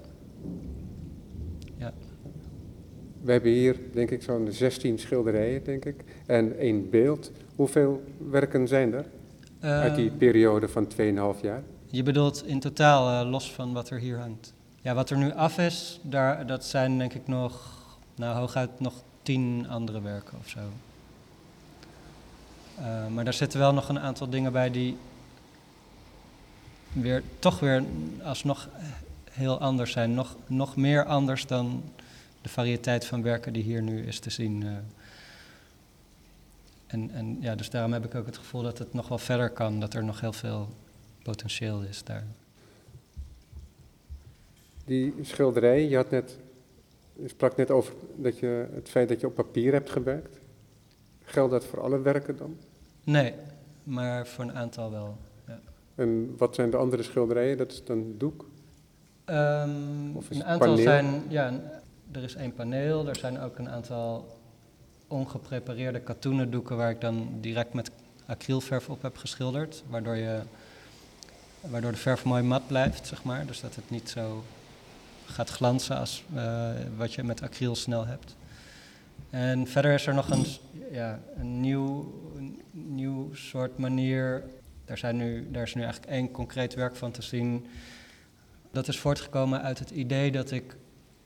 [3.22, 7.30] We hebben hier, denk ik, zo'n 16 schilderijen, denk ik, en één beeld.
[7.56, 9.04] Hoeveel werken zijn er
[9.60, 11.62] uit die Eh, periode van 2,5 jaar?
[11.86, 14.54] Je bedoelt in totaal, eh, los van wat er hier hangt.
[14.80, 17.72] Ja, wat er nu af is, daar, dat zijn denk ik nog,
[18.16, 20.60] nou hooguit nog tien andere werken of zo.
[22.78, 24.96] Eh, maar daar zitten wel nog een aantal dingen bij die
[26.92, 27.84] weer, toch weer
[28.22, 28.68] alsnog
[29.30, 30.14] heel anders zijn.
[30.14, 31.82] Nog, nog meer anders dan
[32.42, 34.62] de variëteit van werken die hier nu is te zien.
[34.62, 34.72] eh.
[36.86, 39.50] En, en ja, dus daarom heb ik ook het gevoel dat het nog wel verder
[39.50, 40.68] kan, dat er nog heel veel
[41.22, 42.24] potentieel is daar.
[44.84, 46.38] Die schilderij, je, had net,
[47.12, 50.38] je sprak net over dat je, het feit dat je op papier hebt gewerkt.
[51.32, 52.56] Geldt dat voor alle werken dan?
[53.04, 53.34] Nee,
[53.82, 55.16] maar voor een aantal wel.
[55.94, 57.56] En wat zijn de andere schilderijen?
[57.58, 58.46] Dat is dan doek?
[59.24, 59.70] Ehm,
[60.14, 60.82] Of is een aantal paneel?
[60.82, 61.52] zijn, ja,
[62.12, 64.38] er is één paneel, er zijn ook een aantal
[65.06, 67.90] ongeprepareerde katoenen doeken waar ik dan direct met
[68.26, 70.40] acrylverf op heb geschilderd, waardoor, je,
[71.60, 73.46] waardoor de verf mooi mat blijft, zeg maar.
[73.46, 74.42] Dus dat het niet zo
[75.26, 78.36] gaat glanzen als eh, wat je met acryl snel hebt.
[79.32, 80.44] En verder is er nog een,
[80.90, 84.42] ja, een, nieuw, een nieuw soort manier.
[84.84, 87.66] Daar, zijn nu, daar is nu eigenlijk één concreet werk van te zien.
[88.72, 90.76] Dat is voortgekomen uit het idee dat ik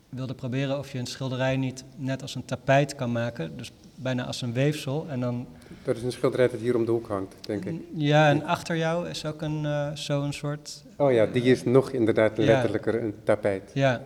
[0.09, 3.57] wilde proberen of je een schilderij niet net als een tapijt kan maken.
[3.57, 5.05] Dus bijna als een weefsel.
[5.09, 5.47] En dan,
[5.83, 7.75] Dat is een schilderij dat hier om de hoek hangt, denk ik.
[7.95, 11.91] ja, en achter jou is ook een, eh zo'n soort Oh ja, die is nog
[11.91, 12.43] inderdaad Ja.
[12.43, 13.71] letterlijker een tapijt.
[13.73, 14.01] Ja,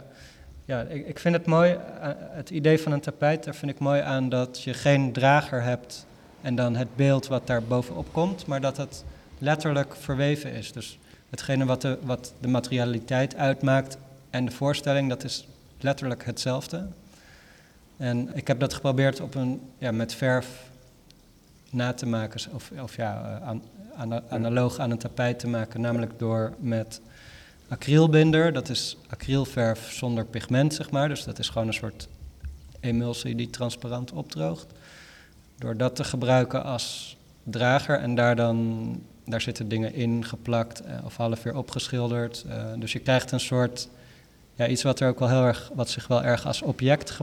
[0.65, 3.79] ja ik, ik vind het mooi, eh, het idee van een tapijt, daar vind ik
[3.79, 6.05] mooi aan dat je geen drager hebt
[6.41, 9.03] en dan het beeld wat daar bovenop komt, maar dat het
[9.37, 10.71] letterlijk verweven is.
[10.71, 13.97] Dus hetgene wat de, wat de materialiteit uitmaakt
[14.29, 15.47] en de voorstelling, dat is
[15.79, 16.87] letterlijk hetzelfde.
[17.97, 20.69] En ik heb dat geprobeerd op een, ja, met verf
[21.69, 23.63] na te maken, of, of ja, eh, an-
[23.95, 27.01] ana- analoog aan een tapijt te maken, namelijk door met
[27.71, 31.07] acrylbinder, dat is acrylverf zonder pigment, zeg maar.
[31.07, 32.07] Dus dat is gewoon een soort
[32.79, 34.67] emulsie die transparant opdroogt.
[35.57, 40.95] Door dat te gebruiken als drager en daar dan, daar zitten dingen in geplakt eh,
[41.03, 42.45] of half weer opgeschilderd.
[42.49, 43.89] Eh, dus je krijgt een soort,
[44.55, 47.17] ja, iets wat, er ook wel heel erg, wat zich wel erg als object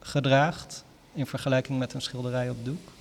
[0.00, 2.92] gedraagt in vergelijking met een schilderij op doek.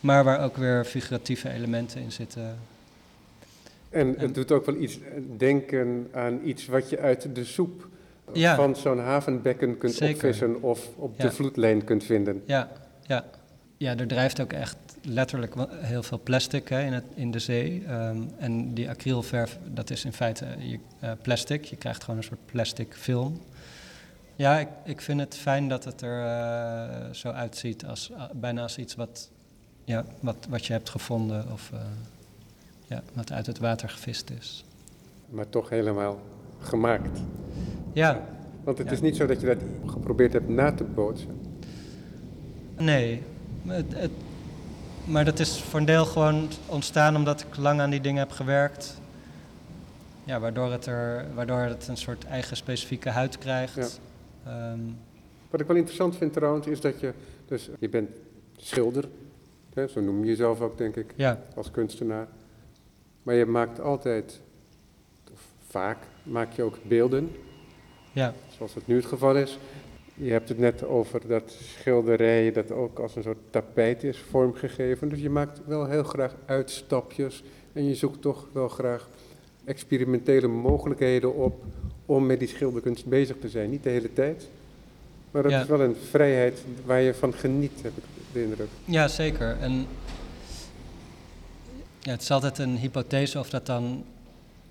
[0.00, 2.58] Maar waar ook weer figuratieve elementen in zitten.
[3.90, 4.98] En het doet ook wel iets
[5.36, 7.88] denken aan iets wat je uit de soep
[8.34, 10.14] van zo'n havenbekken kunt Zeker.
[10.14, 12.42] opvissen of op de vloedlijn kunt vinden.
[12.44, 12.68] Ja,
[13.02, 13.24] ja.
[13.76, 17.82] ja, er drijft ook echt letterlijk heel veel plastic hè, in, het, in de zee.
[17.86, 20.46] Ehm, en die acrylverf, dat is in feite
[21.04, 21.64] uh, plastic.
[21.64, 23.40] Je krijgt gewoon een soort plastic film.
[24.36, 28.62] Ja, ik, ik vind het fijn dat het er uh, zo uitziet, als, uh, bijna
[28.62, 29.30] als iets wat,
[29.84, 31.72] ja, wat, wat je hebt gevonden of
[32.90, 34.64] ja, wat uit het water gevist is.
[35.28, 36.20] Maar toch helemaal
[36.60, 37.20] gemaakt.
[37.92, 38.22] Ja.
[38.64, 41.40] Want het is niet zo dat je dat geprobeerd hebt na te bootsen.
[42.78, 43.22] Nee,
[43.66, 44.10] het, het,
[45.04, 48.30] maar dat is voor een deel gewoon ontstaan omdat ik lang aan die dingen heb
[48.30, 49.00] gewerkt.
[50.24, 54.00] Ja, waardoor het, er, waardoor het een soort eigen specifieke huid krijgt.
[54.44, 54.72] Ja.
[54.72, 54.96] Um,
[55.50, 57.12] Wat ik wel interessant vind trouwens, is dat je,
[57.46, 58.10] dus je bent
[58.56, 59.08] schilder,
[59.74, 61.38] hè, zo noem je jezelf ook denk ik, ja.
[61.54, 62.26] als kunstenaar.
[63.22, 64.40] Maar je maakt altijd,
[65.32, 67.30] of vaak, maak je ook beelden.
[68.12, 68.34] Ja.
[68.56, 69.58] Zoals het nu het geval is.
[70.14, 75.08] Je hebt het net over dat schilderij dat ook als een soort tapijt is vormgegeven.
[75.08, 79.08] Dus je maakt wel heel graag uitstapjes en je zoekt toch wel graag
[79.64, 81.64] experimentele mogelijkheden op
[82.06, 83.70] om met die schilderkunst bezig te zijn.
[83.70, 84.48] Niet de hele tijd,
[85.30, 88.68] maar dat is wel een vrijheid waar je van geniet, heb ik de indruk.
[88.84, 89.56] Ja, zeker.
[89.60, 89.86] En
[92.00, 94.04] ja, het is altijd een hypothese of dat dan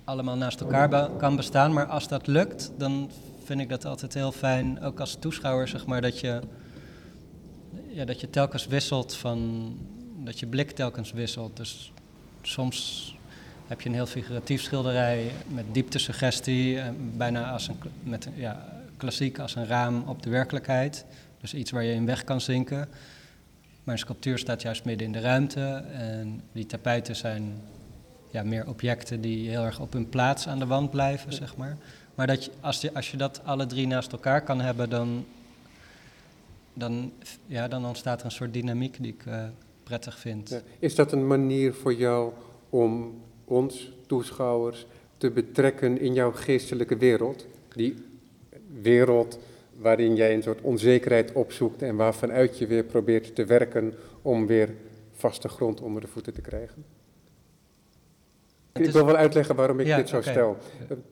[0.03, 3.11] allemaal naast elkaar kan bestaan, maar als dat lukt, dan
[3.43, 6.39] vind ik dat altijd heel fijn, ook als toeschouwer, zeg maar, dat je,
[7.87, 9.71] ja, dat je telkens wisselt van,
[10.17, 11.57] dat je blik telkens wisselt.
[11.57, 11.91] Dus
[12.41, 13.07] soms
[13.67, 18.65] heb je een heel figuratief schilderij met dieptesuggestie, eh, bijna als een, met, ja,
[18.97, 21.05] klassiek als een raam op de werkelijkheid.
[21.41, 22.89] Dus iets waar je in weg kan zinken.
[23.89, 27.61] Maar sculptuur staat juist midden in de ruimte en die tapijten zijn
[28.31, 31.77] ja, meer objecten die heel erg op hun plaats aan de wand blijven, zeg maar.
[32.15, 35.25] Maar dat je, als, je, als je dat alle drie naast elkaar kan hebben, dan,
[36.73, 37.11] dan,
[37.45, 39.43] ja, dan ontstaat er een soort dynamiek die ik uh,
[39.83, 40.61] prettig vind.
[40.79, 42.33] Is dat een manier voor jou
[42.69, 44.85] om ons, toeschouwers,
[45.17, 47.45] te betrekken in jouw geestelijke wereld?
[47.75, 47.95] Die
[48.81, 49.39] wereld
[49.79, 54.69] waarin jij een soort onzekerheid opzoekt en waarvanuit je weer probeert te werken om weer
[55.11, 56.85] vaste grond onder de voeten te krijgen?
[58.73, 60.57] Ik wil wel uitleggen waarom ik dit zo stel.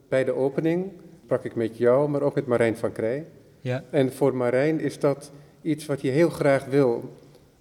[0.08, 0.92] Bij de opening
[1.24, 3.26] sprak ik met jou, maar ook met Marijn van Krij.
[3.60, 3.84] Ja.
[3.90, 7.16] En voor Marijn is dat iets wat je heel graag wil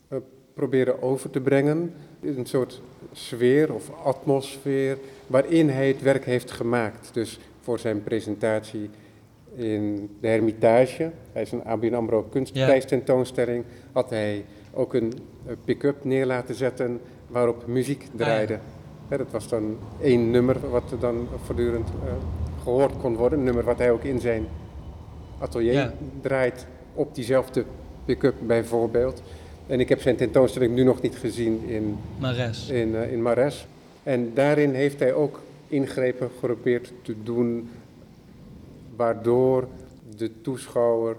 [0.09, 0.19] uh,
[0.53, 1.93] proberen over te brengen.
[2.21, 7.09] Een soort sfeer of atmosfeer waarin hij het werk heeft gemaakt.
[7.13, 8.89] Dus voor zijn presentatie
[9.57, 15.13] in de Hermitage, hij is een ABN AMRO kunstprijstentoonstelling, had hij ook een
[15.47, 18.59] uh, pick-up neer laten zetten waarop muziek draaide.
[19.09, 22.11] Ah, dat was dan één nummer wat dan voortdurend uh,
[22.63, 23.39] gehoord kon worden.
[23.39, 24.47] Een nummer wat hij ook in zijn
[25.39, 25.91] atelier
[26.21, 27.65] draait op diezelfde
[28.05, 29.21] pick-up bijvoorbeeld.
[29.67, 32.69] En ik heb zijn tentoonstelling nu nog niet gezien in Mares.
[32.69, 33.67] In, uh, in Mares.
[34.03, 37.69] En daarin heeft hij ook ingrepen geprobeerd te doen
[38.97, 39.67] waardoor
[40.15, 41.17] de toeschouwer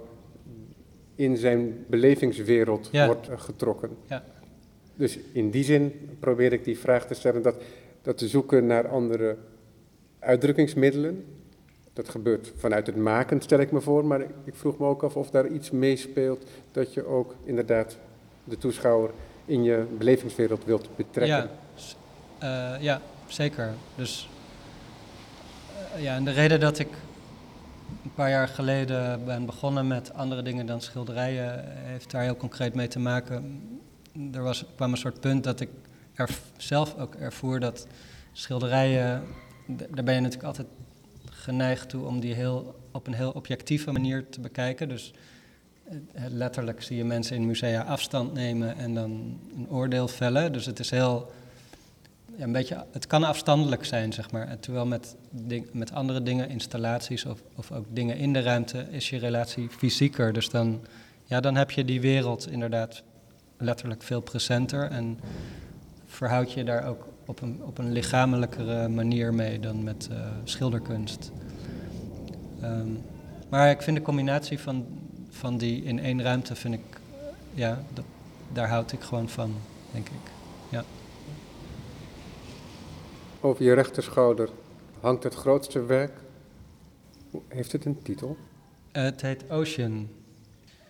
[1.14, 3.90] in zijn belevingswereld wordt getrokken.
[4.06, 4.24] Ja.
[4.94, 7.54] Dus in die zin probeer ik die vraag te stellen, dat,
[8.02, 9.36] dat te zoeken naar andere
[10.18, 11.24] uitdrukkingsmiddelen.
[11.92, 15.16] Dat gebeurt vanuit het maken, stel ik me voor, maar ik vroeg me ook af
[15.16, 17.98] of daar iets meespeelt dat je ook inderdaad
[18.44, 19.10] de toeschouwer
[19.44, 21.50] in je belevingswereld wilt betrekken.
[22.40, 23.70] Ja, uh, ja zeker.
[23.94, 24.28] Dus
[25.96, 26.88] uh, ja, en de reden dat ik
[28.08, 32.74] een paar jaar geleden ben begonnen met andere dingen dan schilderijen, heeft daar heel concreet
[32.74, 33.62] mee te maken
[34.32, 35.68] er was, kwam een soort punt dat ik
[36.14, 37.86] er zelf ook ervoer dat
[38.32, 39.22] schilderijen,
[39.66, 40.68] daar ben je natuurlijk altijd
[41.30, 44.88] geneigd toe om die heel, op een heel objectieve manier te bekijken.
[44.88, 45.12] Dus
[45.84, 50.52] eh, letterlijk zie je mensen in musea afstand nemen en dan een oordeel vellen.
[50.52, 51.32] Dus het is heel,
[52.38, 54.58] ja, een beetje, het kan afstandelijk zijn, zeg maar.
[54.60, 55.16] Terwijl met,
[55.72, 60.32] met andere dingen, installaties of, of ook dingen in de ruimte, is je relatie fysieker.
[60.32, 60.80] Dus dan,
[61.24, 63.02] ja, dan heb je die wereld inderdaad
[63.56, 65.18] letterlijk veel presenter en
[66.06, 71.30] verhoud je daar ook op een, op een lichamelijkere manier mee dan met uh, schilderkunst.
[72.62, 73.02] Um,
[73.48, 74.86] maar ik vind de combinatie van,
[75.30, 77.00] van die in één ruimte, vind ik,
[77.54, 77.82] ja,
[78.52, 79.54] daar houd ik gewoon van,
[79.92, 80.30] denk ik.
[80.68, 80.84] Ja.
[83.40, 84.48] Over je rechterschouder
[85.00, 86.12] hangt het grootste werk
[87.48, 88.36] Heeft het een titel?
[88.92, 90.08] Het heet Ocean.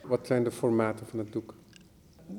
[0.02, 1.54] Wat zijn de formaten van het doek?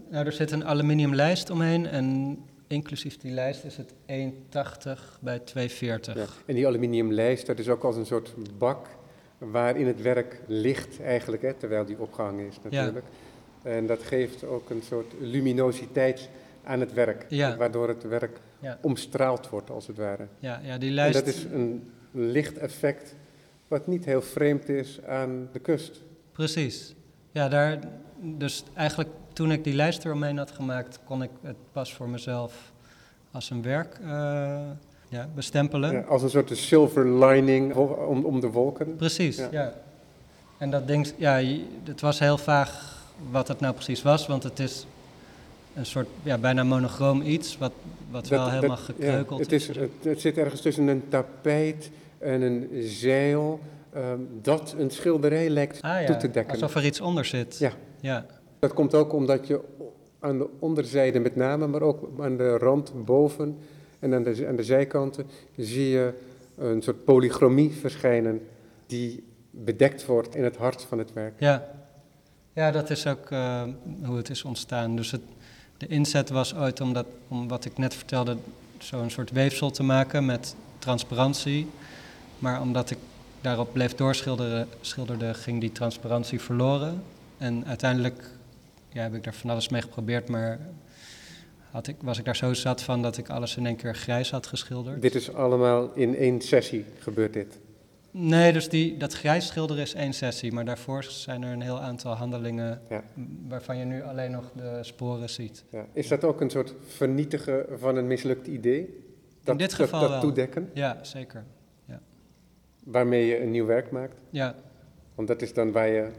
[0.10, 5.40] Nou, er zit een aluminium lijst omheen en inclusief die lijst is het 1,80 bij
[5.40, 5.74] 2,40.
[5.80, 6.26] Ja.
[6.46, 8.88] En die aluminium lijst, dat is ook als een soort bak
[9.38, 13.06] waarin het werk ligt eigenlijk, hè, terwijl die opgehangen is natuurlijk.
[13.62, 16.30] En dat geeft ook een soort luminositeit
[16.64, 17.58] aan het werk, Ja.
[17.58, 18.78] waardoor het werk Ja.
[18.82, 20.28] omstraald wordt als het ware.
[20.40, 21.14] Ja, ja, die En lijst...
[21.14, 23.16] dat is een lichteffect
[23.68, 26.02] wat niet heel vreemd is aan de kust.
[26.32, 26.96] Precies.
[27.32, 27.80] Ja, daar,
[28.22, 32.72] dus eigenlijk toen ik die lijst eromheen had gemaakt, kon ik het pas voor mezelf
[33.32, 34.60] als een werk eh,
[35.10, 35.92] ja, bestempelen.
[35.92, 38.96] Ja, als een soort silver lining om, om de wolken.
[38.96, 39.48] Precies, Ja.
[39.52, 39.74] ja.
[40.58, 41.42] En dat ding, ja,
[41.84, 42.98] het was heel vaag
[43.32, 44.86] wat het nou precies was, want het is
[45.76, 47.72] een soort, ja, bijna monochroom iets, wat,
[48.12, 51.90] wat wel Dat- helemaal gekreukeld ja, het, is, het, het zit ergens tussen een tapijt
[52.18, 53.60] en een zeil
[53.94, 56.54] ehm, dat een schilderij lijkt Ah toe te dekken.
[56.54, 57.58] alsof er iets onder zit.
[57.58, 57.72] Ja.
[58.02, 58.26] Ja,
[58.60, 59.62] Dat komt ook omdat je
[60.20, 63.58] aan de onderzijde met name, maar ook aan de rand boven
[64.00, 65.26] en aan de, aan de zijkanten
[65.58, 66.14] zie je
[66.58, 68.42] een soort polychromie verschijnen
[68.86, 71.34] die bedekt wordt in het hart van het werk.
[71.40, 71.68] ja.
[72.54, 73.64] ja dat is ook eh,
[74.06, 74.96] hoe het is ontstaan.
[74.96, 75.22] Dus het,
[75.80, 78.38] de inzet was ooit om, dat, om wat ik net vertelde,
[78.78, 81.68] zo'n soort weefsel te maken met transparantie.
[82.40, 82.98] Maar omdat ik
[83.42, 87.04] daarop bleef doorschilderen, schilderde, ging die transparantie verloren.
[87.38, 88.30] En uiteindelijk
[88.90, 90.60] ja, heb ik daar van alles mee geprobeerd, maar
[91.72, 94.32] had ik, was ik daar zo zat van dat ik alles in één keer grijs
[94.32, 95.02] had geschilderd.
[95.02, 97.60] Dit is allemaal in één sessie gebeurt dit.
[98.12, 101.80] Nee, dus die, dat grijs schilderen is één sessie, maar daarvoor zijn er een heel
[101.80, 103.04] aantal handelingen Ja.
[103.48, 105.64] waarvan je nu alleen nog de sporen ziet.
[105.72, 105.86] Ja.
[105.94, 109.04] Is dat ook een soort vernietigen van een mislukt idee?
[109.44, 111.44] Dat, dit geval dat, toedekken, Ja, zeker.
[112.84, 114.16] waarmee je een nieuw werk maakt?
[114.30, 114.56] Ja,
[115.16, 116.10] Want dat is dan waar je eh,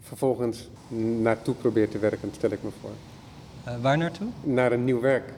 [0.00, 0.70] vervolgens
[1.22, 2.90] naartoe probeert te werken, stel ik me voor.
[3.64, 4.28] Eh, waar naartoe?
[4.42, 5.32] Naar een nieuw werk.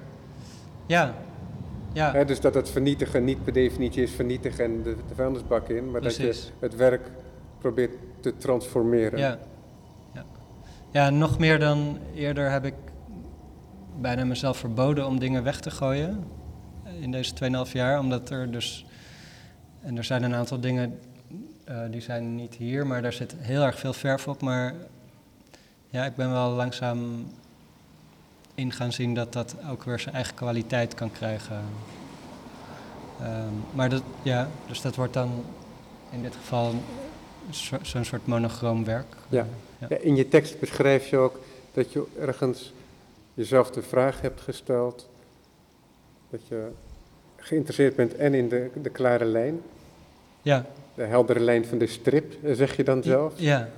[0.87, 1.15] Ja,
[1.93, 5.91] ja, dus dat het vernietigen niet per definitie is vernietigen en de, de vuilnisbak in,
[5.91, 7.11] maar dat je het werk
[7.59, 9.19] probeert te transformeren.
[9.19, 9.39] ja,
[10.15, 10.25] ja.
[10.91, 12.75] Ja, nog meer dan eerder heb ik
[14.01, 16.25] bijna mezelf verboden om dingen weg te gooien
[17.01, 17.35] in deze
[17.67, 18.87] 2,5 jaar, omdat er dus,
[19.81, 20.99] en er zijn een aantal dingen
[21.65, 24.75] eh, die zijn niet hier, maar daar zit heel erg veel verf op, maar
[25.89, 27.27] ja, ik ben wel langzaam
[28.61, 31.61] in gaan zien dat dat ook weer zijn eigen kwaliteit kan krijgen.
[33.21, 35.45] Ehm, maar dat, ja, dus dat wordt dan
[36.11, 36.75] in dit geval
[37.51, 39.07] zo- zo'n soort monochroom werk.
[39.29, 39.47] Ja.
[39.89, 39.97] Ja.
[39.97, 41.41] In je tekst beschrijf je ook
[41.73, 42.73] dat je ergens
[43.35, 45.09] jezelf de vraag hebt gesteld,
[46.31, 46.69] dat je
[47.37, 49.61] geïnteresseerd bent en in de, de klare lijn,
[50.43, 53.33] Ja, de heldere lijn van de strip, zeg je dan zelf.
[53.37, 53.69] ja,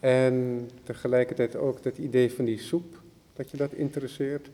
[0.00, 2.97] En tegelijkertijd ook dat idee van die soep,
[3.38, 4.48] dat je dat interesseert.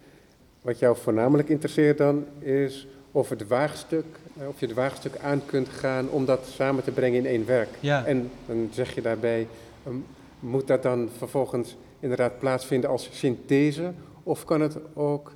[0.63, 4.05] Wat jou voornamelijk interesseert dan is of, het waagstuk,
[4.39, 7.47] eh, of je het waagstuk aan kunt gaan om dat samen te brengen in één
[7.47, 7.69] werk.
[7.81, 9.47] ja, En dan zeg je daarbij,
[9.87, 9.95] ehm,
[10.41, 13.93] moet dat dan vervolgens inderdaad plaatsvinden als synthese?
[14.23, 15.33] Of kan het ook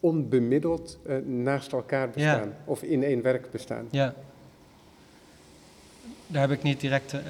[0.00, 2.54] onbemiddeld eh, naast elkaar bestaan?
[2.64, 3.86] Of in één werk bestaan?
[3.90, 4.14] ja.
[6.26, 7.20] Daar heb ik niet direct eh,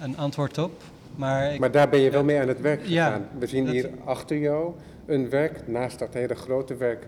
[0.00, 0.82] een antwoord op,
[1.16, 2.26] maar ik, Maar daar ben je wel Ja.
[2.26, 3.28] mee aan het werk gegaan.
[3.38, 4.72] We zien dat- hier achter jou
[5.06, 7.06] een werk, naast dat hele grote werk.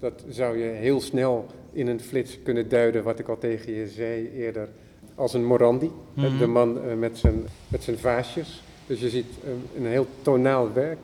[0.00, 3.88] Dat zou je heel snel in een flits kunnen duiden, wat ik al tegen je
[3.88, 4.68] zei eerder,
[5.14, 5.90] als een Morandi.
[6.14, 6.38] Mhm.
[6.38, 8.62] De man eh, met, zijn, met zijn vaasjes.
[8.86, 10.98] Dus je ziet een, een heel tonaal werk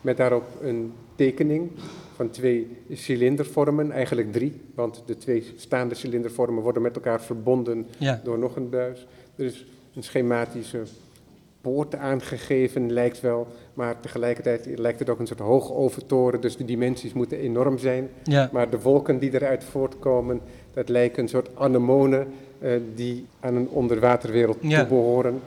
[0.00, 1.70] met daarop een tekening
[2.14, 4.60] van twee cilindervormen, eigenlijk drie.
[4.74, 9.06] Want de twee staande cilindervormen worden met elkaar verbonden ja, door nog een buis.
[9.36, 10.80] Er is een schematische
[11.60, 13.46] poort aangegeven, lijkt wel.
[13.74, 16.40] Maar tegelijkertijd lijkt het ook een soort hoogovertoren.
[16.40, 18.08] Dus de dimensies moeten enorm zijn.
[18.22, 20.40] ja, Maar de wolken die eruit voortkomen,
[20.74, 22.26] dat lijken een soort anemonen
[22.58, 24.78] eh, die aan een onderwaterwereld Ja.
[24.80, 25.40] toebehoren.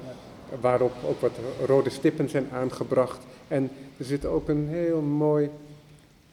[0.61, 1.31] Waarop ook wat
[1.65, 3.19] rode stippen zijn aangebracht.
[3.47, 5.49] En er zit ook een heel mooi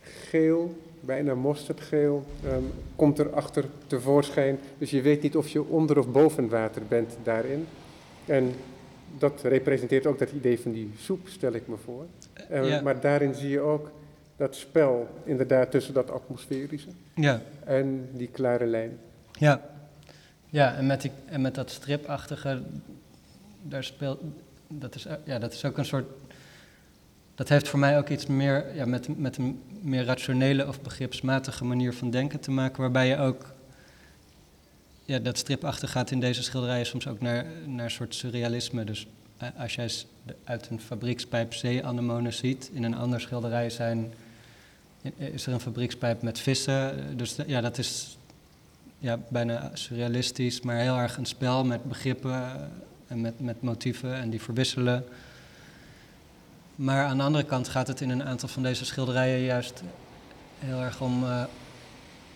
[0.03, 2.63] geel, bijna mosterdgeel, ehm,
[2.97, 4.59] komt erachter tevoorschijn.
[4.79, 7.67] Dus je weet niet of je onder of boven water bent daarin.
[8.27, 8.53] En
[9.19, 12.07] dat representeert ook dat idee van die soep, stel ik me voor.
[12.49, 12.81] Eh, ja.
[12.81, 13.91] Maar daarin zie je ook
[14.37, 18.99] dat spel inderdaad tussen dat atmosferische ja, en die klare lijn.
[19.33, 19.69] ja.
[20.51, 22.63] Ja, en met, die, en met dat stripachtige,
[23.63, 24.21] daar speelt,
[24.69, 26.07] dat is, ja, dat is ook een soort,
[27.35, 31.65] dat heeft voor mij ook iets meer, ja, met, met een meer rationele of begripsmatige
[31.65, 33.45] manier van denken te maken, waarbij je ook,
[35.11, 38.85] ja, dat stripachtig gaat in deze schilderijen soms ook naar, naar een soort surrealisme.
[38.85, 39.07] Dus
[39.37, 39.91] eh, als jij
[40.45, 44.13] uit een fabriekspijp zeeanemonen ziet, in een ander schilderij zijn,
[45.17, 46.99] is er een fabriekspijp met vissen.
[46.99, 48.19] Eh, Dus ja, dat is
[48.99, 52.55] ja, bijna surrealistisch, maar heel erg een spel met begrippen eh,
[53.07, 55.05] en met, met motieven en die verwisselen.
[56.75, 59.83] Maar aan de andere kant gaat het in een aantal van deze schilderijen juist
[60.59, 61.25] heel erg om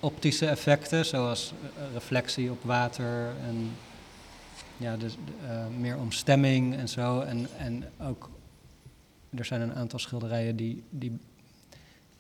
[0.05, 3.71] optische effecten, zoals eh, reflectie op water en
[4.77, 5.17] ja, dus,
[5.49, 7.21] eh, meer om stemming en zo.
[7.21, 8.31] En, en ook,
[9.35, 11.19] er zijn een aantal schilderijen die, die,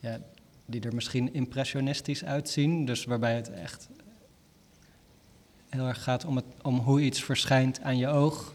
[0.00, 0.18] ja,
[0.66, 3.88] die er misschien impressionistisch uitzien, dus waarbij het echt
[5.68, 8.52] heel erg gaat om, het, om hoe iets verschijnt aan je oog,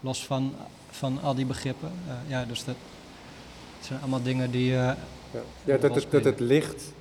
[0.00, 0.54] los van,
[0.90, 1.92] van al die begrippen.
[2.08, 2.76] Eh, ja, dus dat
[3.76, 4.70] het zijn allemaal dingen die...
[4.70, 4.96] Ja,
[5.64, 6.92] ja dat, het, dat het licht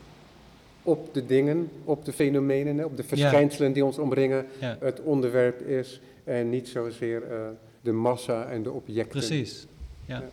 [0.84, 5.62] op de dingen, op de fenomenen, op de verschijnselen die ons omringen, ja, het onderwerp
[5.68, 7.38] is en niet zozeer eh,
[7.82, 9.20] de massa en de objecten.
[9.20, 9.66] precies.
[10.06, 10.24] Ja.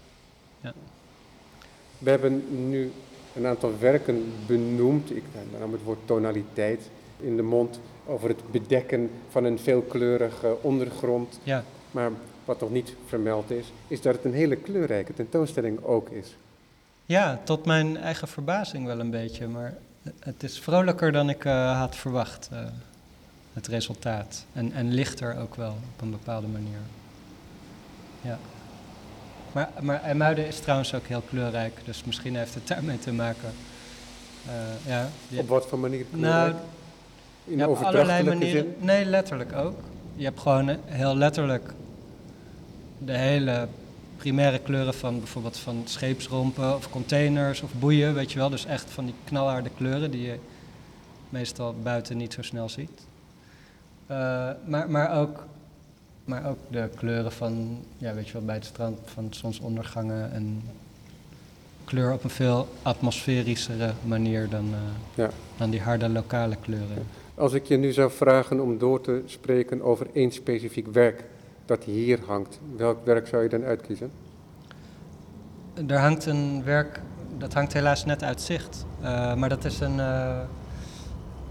[1.98, 2.90] We hebben nu
[3.36, 5.22] een aantal werken benoemd, ik
[5.58, 6.90] nam het woord tonaliteit
[7.20, 11.38] in de mond, over het bedekken van een veelkleurige ondergrond.
[11.42, 12.10] Ja, Maar
[12.44, 16.36] wat nog niet vermeld is, is dat het een hele kleurrijke tentoonstelling ook is.
[17.06, 19.78] ja, tot mijn eigen verbazing wel een beetje, maar
[20.20, 22.58] het is vrolijker dan ik eh, had verwacht, eh,
[23.52, 24.44] het resultaat.
[24.52, 26.78] En, en lichter ook wel, op een bepaalde manier.
[28.20, 28.38] Ja.
[29.52, 33.50] Maar, maar IJmuiden is trouwens ook heel kleurrijk, dus misschien heeft het daarmee te maken.
[34.46, 36.56] Eh, ja, Op wat voor manier nou, kleurrijk?
[37.44, 38.50] in Ja, op allerlei manieren.
[38.50, 38.86] zin?
[38.86, 39.80] Nee, letterlijk ook.
[40.14, 41.72] Je hebt gewoon heel letterlijk
[42.98, 43.68] de hele
[44.18, 48.50] primaire kleuren van bijvoorbeeld van scheepsrompen of containers of boeien, weet je wel.
[48.50, 50.38] Dus echt van die knalharde kleuren die je
[51.28, 52.90] meestal buiten niet zo snel ziet.
[54.06, 55.44] Eh, maar, maar, ook,
[56.24, 60.62] maar ook de kleuren van, ja, weet je wel, bij het strand van zonsondergangen en
[61.84, 64.78] kleur op een veel atmosferischere manier dan, eh,
[65.14, 65.30] Ja.
[65.56, 67.06] dan die harde lokale kleuren.
[67.34, 71.24] Als ik je nu zou vragen om door te spreken over één specifiek werk
[71.68, 74.10] dat hier hangt, welk werk zou je dan uitkiezen?
[75.86, 77.00] Er hangt een werk,
[77.38, 78.86] dat hangt helaas net uit zicht.
[79.00, 80.38] Eh, maar dat is een, eh,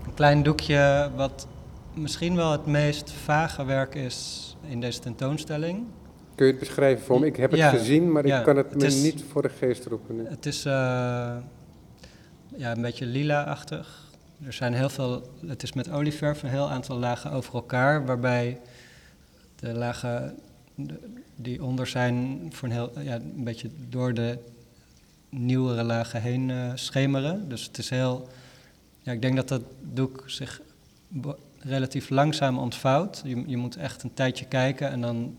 [0.05, 1.47] een klein doekje wat
[1.93, 5.83] misschien wel het meest vage werk is in deze tentoonstelling.
[6.35, 7.25] Kun je het beschrijven voor me?
[7.25, 9.41] Ik heb het Ja, gezien, maar ja, ik kan het, het me is- niet voor
[9.41, 10.25] de geest roepen nu.
[10.27, 10.71] Het is eh,
[12.55, 14.05] ja, een beetje lila-achtig.
[14.45, 18.59] Er zijn heel veel, het is met olieverf een heel aantal lagen over elkaar, waarbij
[19.59, 20.35] de lagen
[21.35, 24.37] die onder zijn voor een heel, ja, een beetje door de
[25.29, 27.49] nieuwere lagen heen eh, schemeren.
[27.49, 28.27] Dus het is heel,
[28.99, 30.61] ja, ik denk dat dat doek zich
[31.59, 33.21] relatief langzaam ontvouwt.
[33.25, 35.35] Je, je moet echt een tijdje kijken en dan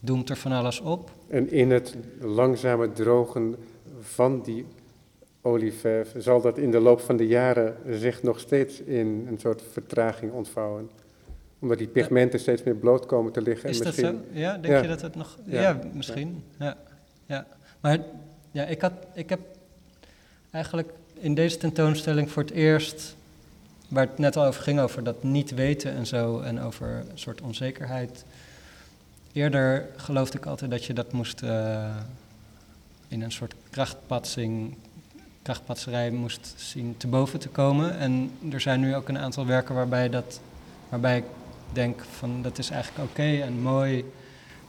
[0.00, 1.10] doemt er van alles op.
[1.28, 3.56] En in het langzame drogen
[4.00, 4.66] van die
[5.40, 9.62] olieverf zal dat in de loop van de jaren zich nog steeds in een soort
[9.72, 10.90] vertraging ontvouwen.
[11.66, 13.68] Omdat die pigmenten steeds meer bloot komen te liggen.
[13.68, 14.38] Is en dat misschien, zo?
[14.38, 14.82] Ja, denk Ja.
[14.82, 15.38] je dat het nog...
[15.44, 15.60] Ja.
[15.60, 16.44] Ja, misschien.
[16.58, 16.76] Ja.
[17.26, 17.46] Ja.
[17.80, 17.98] Maar
[18.50, 19.40] ja, ik, had, ik heb
[20.50, 23.16] eigenlijk in deze tentoonstelling voor het eerst...
[23.88, 26.40] waar het net al over ging, over dat niet weten en zo...
[26.40, 28.24] en over een soort onzekerheid...
[29.32, 31.42] Eerder geloofde ik altijd dat je dat moest...
[31.42, 31.96] eh,
[33.08, 34.76] in een soort krachtpatsing...
[35.42, 37.98] krachtpatserij moest zien te boven te komen.
[37.98, 40.40] En er zijn nu ook een aantal werken waarbij dat...
[40.88, 41.24] waarbij ik
[41.72, 44.04] denk van dat is eigenlijk oké en mooi.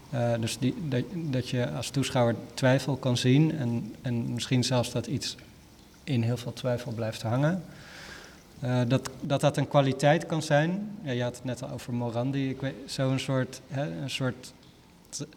[0.09, 4.91] Eh, dus die, dat, dat je als toeschouwer twijfel kan zien en, en misschien zelfs
[4.91, 5.35] dat iets
[6.03, 7.63] in heel veel twijfel blijft hangen.
[8.59, 10.97] Eh, dat, dat dat een kwaliteit kan zijn.
[11.01, 12.49] Ja, je had het net al over Morandi.
[12.49, 14.53] Ik weet, zo'n soort, hè, een soort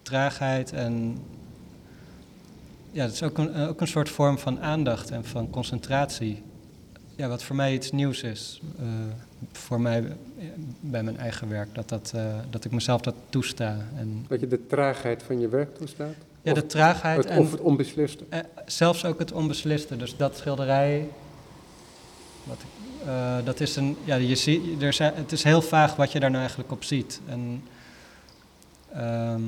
[0.02, 1.18] traagheid en
[2.92, 6.42] ja, het is ook een, ook een soort vorm van aandacht en van concentratie.
[7.16, 8.60] Ja, wat voor mij iets nieuws is.
[8.78, 8.86] Eh,
[9.52, 10.44] voor mij eh,
[10.80, 13.76] bij mijn eigen werk, dat, dat, eh, dat ik mezelf dat toesta.
[13.96, 16.14] En, dat je de traagheid van je werk toestaat?
[16.42, 18.24] ja, de traagheid het, en of het onbesliste?
[18.28, 19.96] eh, zelfs ook het onbesliste.
[19.96, 21.08] Dus dat schilderij,
[22.44, 22.68] wat ik,
[23.44, 26.30] dat is een, ja, je ziet, er zijn, het is heel vaag wat je daar
[26.30, 27.20] nou eigenlijk op ziet.
[27.28, 27.62] En,
[28.92, 29.42] ehm,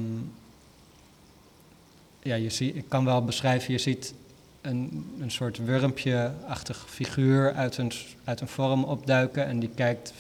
[2.22, 4.14] ja, je ziet, ik kan wel beschrijven, je ziet
[4.62, 7.92] een, een soort wurmpje-achtig figuur uit een,
[8.24, 10.12] uit een vorm opduiken en die kijkt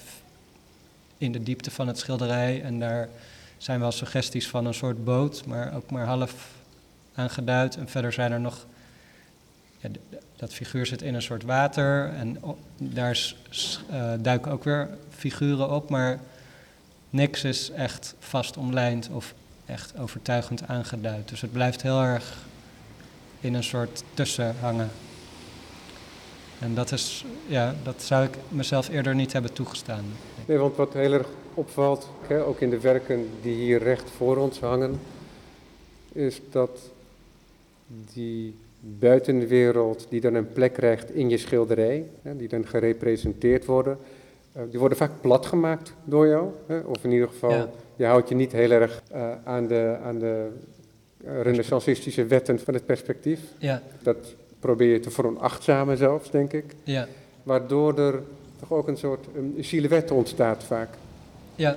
[1.18, 3.08] in de diepte van het schilderij en daar
[3.58, 6.50] zijn wel suggesties van een soort boot, maar ook maar half
[7.14, 7.76] aangeduid.
[7.76, 8.66] En verder zijn er nog,
[9.78, 9.88] ja,
[10.36, 12.38] dat figuur zit in een soort water en
[12.76, 13.34] daar
[13.90, 16.20] eh, duiken ook weer figuren op, maar
[17.10, 19.34] niks is echt vast omlijnd of
[19.66, 21.28] echt overtuigend aangeduid.
[21.28, 22.36] Dus het blijft heel erg
[23.42, 24.90] in een soort tussen hangen.
[26.58, 30.04] En dat, is, ja, dat zou ik mezelf eerder niet hebben toegestaan.
[30.46, 34.36] Nee, want wat heel erg opvalt, hè, ook in de werken die hier recht voor
[34.36, 35.00] ons hangen,
[36.12, 36.80] is dat
[38.12, 43.98] die buitenwereld die dan een plek krijgt in je schilderij, hè, die dan gerepresenteerd worden,
[44.56, 46.48] uh, die worden vaak plat gemaakt door jou.
[46.66, 47.68] Hè, of in ieder geval, Ja.
[47.96, 50.48] je houdt je niet heel erg eh, aan de, aan de
[51.24, 53.40] renaissancistische wetten van het perspectief.
[53.58, 56.74] Ja, Dat probeer je te veronachtzamen zelfs, denk ik.
[56.82, 57.08] ja,
[57.42, 58.22] Waardoor er
[58.60, 60.88] toch ook een soort een silhouet ontstaat vaak
[61.54, 61.76] ja.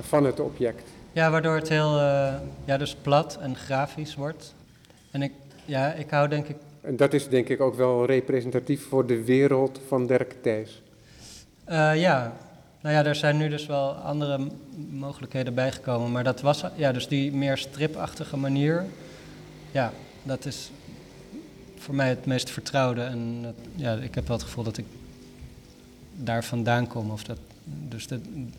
[0.00, 0.82] van het object.
[1.12, 2.34] Ja, waardoor het heel eh,
[2.64, 4.54] ja, dus plat en grafisch wordt.
[5.10, 5.32] En ik,
[5.64, 9.24] ja, ik hou denk ik En dat is denk ik ook wel representatief voor de
[9.24, 10.82] wereld van Dirk Thijs.
[11.64, 12.36] Eh, ja,
[12.80, 14.46] nou ja, er zijn nu dus wel andere
[14.90, 16.12] mogelijkheden bijgekomen.
[16.12, 18.84] Maar dat was, ja, dus die meer stripachtige manier.
[19.72, 20.70] Ja, dat is
[21.78, 23.02] voor mij het meest vertrouwde.
[23.02, 24.84] En ja, ik heb wel het gevoel dat ik
[26.14, 27.10] daar vandaan kom.
[27.10, 28.06] Of dat, dus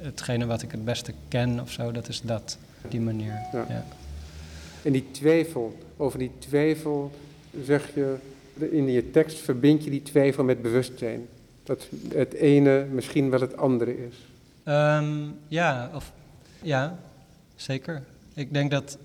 [0.02, 2.58] hetgene wat ik het beste ken of zo, dat is dat,
[2.88, 3.34] die manier.
[3.52, 3.66] Ja.
[3.70, 3.86] Ja.
[4.82, 7.12] En die twijfel, over die twijfel
[7.64, 8.16] zeg je,
[8.72, 11.28] in je tekst verbind je die twijfel met bewustzijn.
[11.70, 14.16] Dat het ene misschien wel het andere is.
[14.64, 16.12] Ehm, ja, of,
[16.62, 17.00] ja,
[17.56, 18.04] zeker.
[18.34, 18.98] Ik denk dat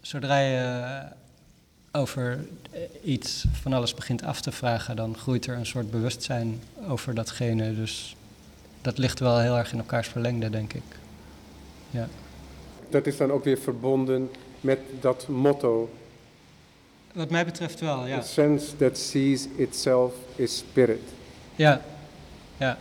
[0.00, 5.56] zodra je eh, over eh, iets van alles begint af te vragen, dan groeit er
[5.56, 7.74] een soort bewustzijn over datgene.
[7.74, 8.16] Dus
[8.82, 10.82] dat ligt wel heel erg in elkaars verlengde, denk ik.
[11.90, 12.08] Ja,
[12.90, 14.30] Dat is dan ook weer verbonden
[14.60, 15.90] met dat motto.
[17.12, 18.20] Wat mij betreft wel, ja.
[18.20, 21.02] The sense that sees itself is spirit.
[21.56, 21.80] Ja,
[22.56, 22.78] ja.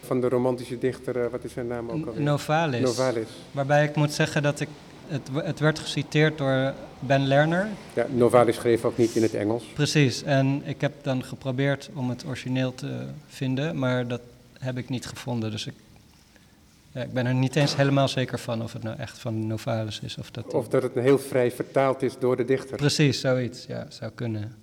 [0.00, 2.22] Van de romantische dichter, eh, wat is zijn naam ook alweer?
[2.22, 2.80] Novalis.
[2.80, 3.28] Novalis.
[3.50, 4.68] Waarbij ik moet zeggen dat ik,
[5.06, 7.68] het, het werd geciteerd door Ben Lerner.
[7.94, 9.64] Ja, Novalis schreef ook niet in het Engels.
[9.74, 14.20] Precies, en ik heb dan geprobeerd om het origineel te vinden, maar dat
[14.58, 15.50] heb ik niet gevonden.
[15.50, 15.74] Dus ik,
[16.96, 20.00] ja, ik ben er niet eens helemaal zeker van of het nou echt van Novalis
[20.00, 20.18] is.
[20.18, 22.76] Of dat Of dat het heel vrij vertaald is door de dichter.
[22.76, 24.54] Precies, zoiets, ja, zou kunnen.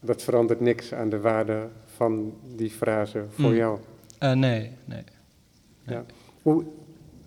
[0.00, 3.56] Dat verandert niks aan de waarde van die frase voor Mm.
[3.56, 3.78] jou.
[4.18, 5.02] Eh, nee, nee.
[5.84, 5.96] Nee.
[5.96, 6.04] Ja.
[6.42, 6.64] Hoe,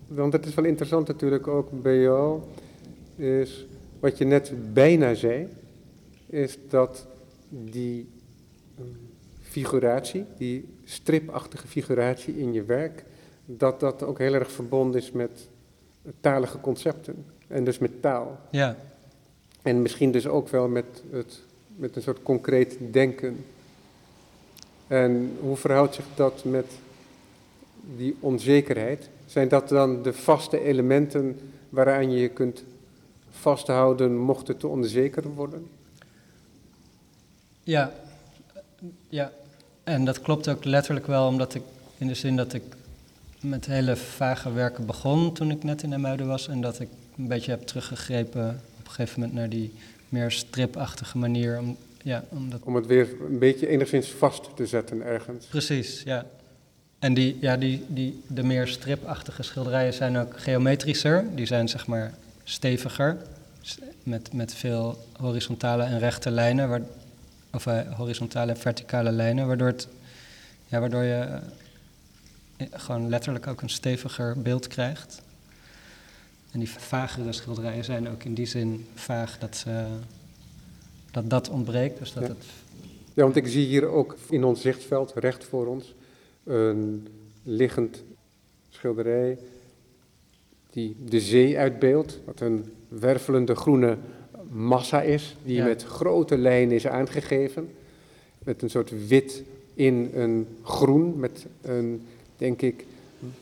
[0.06, 2.40] want het is wel interessant natuurlijk ook bij jou,
[3.16, 3.66] is
[4.00, 5.48] wat je net bijna zei,
[6.26, 7.06] is dat
[7.48, 8.08] die
[8.78, 8.84] mm,
[9.40, 13.04] figuratie, die stripachtige figuratie in je werk,
[13.44, 15.48] dat dat ook heel erg verbonden is met
[16.20, 18.38] talige concepten en dus met taal.
[18.50, 18.76] Ja,
[19.62, 21.40] En misschien dus ook wel met, het,
[21.76, 23.44] met een soort concreet denken.
[24.86, 26.66] En hoe verhoudt zich dat met
[27.96, 29.08] die onzekerheid?
[29.26, 32.64] Zijn dat dan de vaste elementen waaraan je je kunt
[33.30, 35.68] vasthouden mocht het te onzeker worden?
[37.62, 37.92] ja,
[39.08, 39.32] ja.
[39.84, 41.62] En dat klopt ook letterlijk wel, omdat ik
[41.98, 42.62] in de zin dat ik
[43.44, 46.48] met hele vage werken begon toen ik net in Emuiden was.
[46.48, 49.72] En dat ik een beetje heb teruggegrepen op een gegeven moment naar die
[50.08, 51.58] meer stripachtige manier.
[51.58, 55.46] Om, ja, omdat Om het weer een beetje enigszins vast te zetten ergens.
[55.46, 56.26] Precies, ja.
[56.98, 61.24] En die, ja, die, die, de meer stripachtige schilderijen zijn ook geometrischer.
[61.34, 62.14] Die zijn zeg maar
[62.44, 63.16] steviger,
[64.02, 66.80] met, met veel horizontale en rechte lijnen, waar,
[67.52, 69.88] of eh, horizontale en verticale lijnen, waardoor, het,
[70.66, 71.36] ja, waardoor je eh,
[72.72, 75.22] gewoon letterlijk ook een steviger beeld krijgt.
[76.50, 79.86] En die vagere schilderijen zijn ook in die zin vaag dat ze,
[81.10, 81.98] dat, dat ontbreekt.
[81.98, 82.28] Dus dat Ja.
[82.28, 82.44] het
[83.14, 85.94] Ja, want ik zie hier ook in ons zichtveld, recht voor ons,
[86.44, 87.08] een
[87.42, 88.02] liggend
[88.70, 89.38] schilderij
[90.70, 93.96] die de zee uitbeeldt, wat een wervelende groene
[94.50, 95.64] massa is, die Ja.
[95.64, 97.70] met grote lijnen is aangegeven,
[98.38, 99.42] met een soort wit
[99.74, 102.06] in een groen, met een,
[102.36, 102.86] denk ik,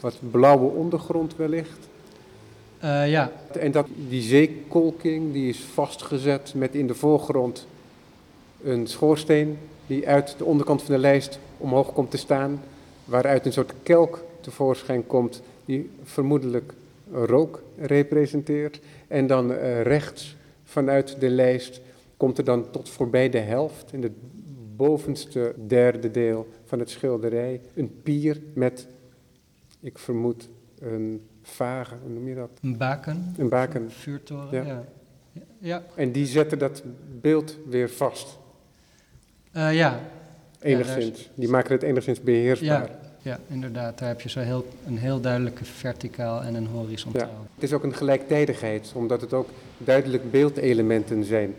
[0.00, 1.88] wat blauwe ondergrond wellicht.
[2.78, 7.66] Eh, ja, En dat, die zeekolking die is vastgezet met in de voorgrond
[8.62, 12.62] een schoorsteen die uit de onderkant van de lijst omhoog komt te staan,
[13.04, 16.72] waaruit een soort kelk tevoorschijn komt die vermoedelijk
[17.12, 18.80] rook representeert.
[19.08, 21.80] En dan eh, rechts vanuit de lijst
[22.16, 24.12] komt er dan tot voorbij de helft, in het
[24.76, 28.86] bovenste derde deel van het schilderij, een pier met,
[29.80, 30.48] ik vermoed,
[30.78, 32.50] een vage, hoe noem je dat?
[32.62, 33.34] een baken.
[33.38, 33.82] Een baken.
[33.82, 34.64] Een vuurtoren, Ja.
[34.64, 34.84] ja.
[35.58, 36.82] Ja, En die zetten dat
[37.20, 38.38] beeld weer vast,
[39.52, 40.00] Eh, ja.
[40.60, 41.30] enigszins.
[41.34, 42.88] Die maken het enigszins beheersbaar.
[42.88, 42.98] Ja.
[43.22, 43.98] ja, inderdaad.
[43.98, 47.46] Daar heb je zo heel, een heel duidelijke verticaal en een horizontaal.
[47.54, 49.48] Het is ook een gelijktijdigheid, omdat het ook
[49.78, 51.54] duidelijk beeldelementen zijn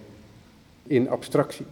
[0.87, 1.65] in abstractie.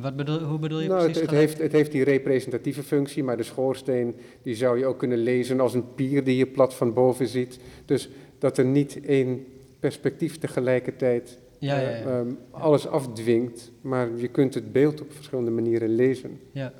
[0.00, 1.30] Wat bedoel, hoe bedoel je Nou, het, precies?
[1.30, 5.18] het, heeft, het heeft die representatieve functie, maar de schoorsteen die zou je ook kunnen
[5.18, 7.58] lezen als een pier die je plat van boven ziet.
[7.84, 8.08] Dus
[8.38, 9.46] dat er niet één
[9.80, 12.06] perspectief tegelijkertijd Ja, ja, eh, ja.
[12.18, 16.40] ehm, alles afdwingt, maar je kunt het beeld op verschillende manieren lezen.
[16.52, 16.72] ja.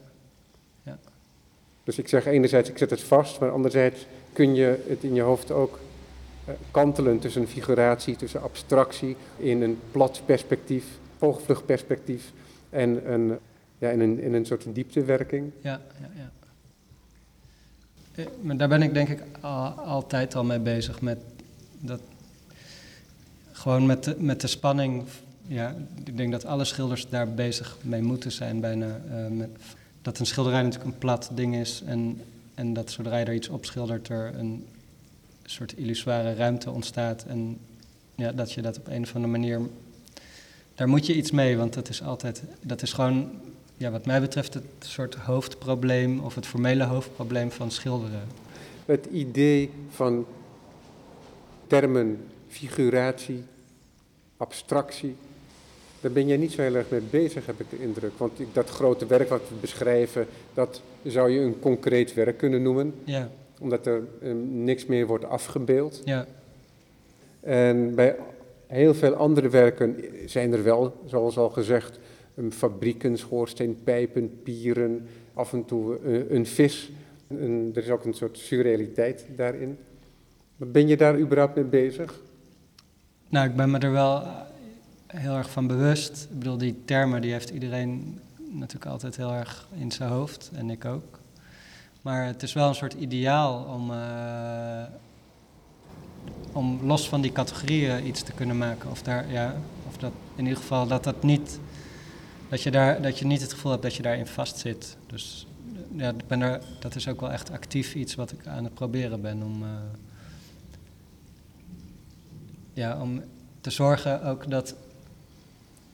[1.84, 5.20] Dus ik zeg enerzijds, ik zet het vast, maar anderzijds kun je het in je
[5.22, 5.78] hoofd ook
[6.44, 10.84] eh, kantelen tussen figuratie, tussen abstractie, in een plat perspectief,
[11.18, 12.32] oogvluchtperspectief
[12.72, 13.38] en een,
[13.78, 15.50] ja, in, een, in een soort dieptewerking.
[15.60, 16.30] Ja, ja, ja.
[18.14, 21.18] Eh, Maar daar ben ik denk ik al, altijd al mee bezig met
[21.80, 22.00] dat.
[23.52, 25.02] Gewoon met de, met de spanning.
[25.46, 29.00] Ja, ik denk dat alle schilders daar bezig mee moeten zijn bijna.
[29.10, 29.50] eh, met,
[30.02, 32.20] dat een schilderij natuurlijk een plat ding is en,
[32.54, 34.66] en dat zodra je er iets op schildert er een
[35.44, 37.58] soort illusoire ruimte ontstaat en
[38.14, 39.60] ja, dat je dat op een of andere manier
[40.82, 43.30] daar moet je iets mee, want dat is altijd, dat is gewoon,
[43.76, 48.22] ja, wat mij betreft, het soort hoofdprobleem of het formele hoofdprobleem van schilderen.
[48.86, 50.26] Het idee van
[51.66, 52.18] termen,
[52.48, 53.42] figuratie,
[54.36, 55.16] abstractie,
[56.00, 58.12] daar ben jij niet zo heel erg mee bezig, heb ik de indruk.
[58.16, 62.94] Want dat grote werk wat we beschrijven, dat zou je een concreet werk kunnen noemen,
[63.04, 66.00] Ja, omdat er eh, niks meer wordt afgebeeld.
[66.04, 66.26] ja,
[67.40, 68.16] En bij
[68.72, 69.96] heel veel andere werken
[70.26, 71.98] zijn er wel, zoals al gezegd,
[72.50, 76.90] fabrieken, schoorsteenpijpen, pieren, af en toe eh, een vis.
[77.74, 79.78] Er is ook een soort surrealiteit daarin.
[80.56, 82.20] Ben je daar überhaupt mee bezig?
[83.28, 84.26] nou, ik ben me er wel
[85.06, 86.28] heel erg van bewust.
[86.30, 88.20] Ik bedoel, die termen die heeft iedereen
[88.50, 91.18] natuurlijk altijd heel erg in zijn hoofd en ik ook.
[92.02, 94.82] Maar het is wel een soort ideaal om, eh,
[96.52, 98.90] om los van die categorieën iets te kunnen maken.
[98.90, 99.54] Of, daar, ja,
[99.88, 101.58] of dat in ieder geval dat dat niet,
[102.48, 104.96] dat je, daar, dat je niet het gevoel hebt dat je daarin vastzit.
[105.06, 105.46] Dus
[105.96, 109.20] ja, ben er, dat is ook wel echt actief iets wat ik aan het proberen
[109.20, 109.68] ben om, eh,
[112.72, 113.22] ja, om
[113.60, 114.74] te zorgen ook dat,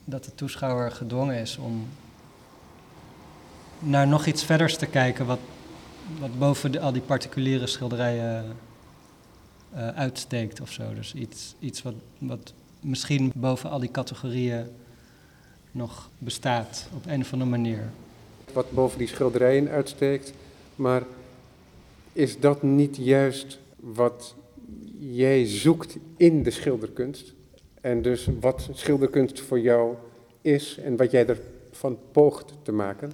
[0.04, 1.88] dat de toeschouwer gedwongen is om
[3.78, 5.38] naar nog iets verders te kijken wat,
[6.20, 8.56] wat boven al die particuliere schilderijen
[9.72, 10.94] eh, uitsteekt of zo.
[10.94, 14.66] Dus iets, iets wat, wat misschien boven al die categorieën
[15.72, 17.90] nog bestaat op een of andere manier.
[18.52, 20.32] Wat boven die schilderijen uitsteekt.
[20.74, 21.02] Maar
[22.12, 24.34] is dat niet juist wat
[24.98, 27.34] jij zoekt in de schilderkunst?
[27.80, 29.94] En dus wat schilderkunst voor jou
[30.40, 33.12] is en wat jij ervan poogt te maken?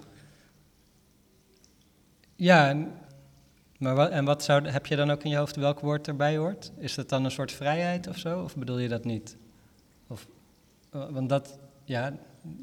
[2.36, 2.88] Ja,
[3.84, 6.36] maar wat, en wat zou, heb je dan ook in je hoofd welk woord erbij
[6.36, 6.72] hoort?
[6.78, 8.42] Is dat dan een soort vrijheid of zo?
[8.42, 9.36] Of bedoel je dat niet?
[10.06, 10.26] Of,
[10.90, 12.16] eh, want dat, ja,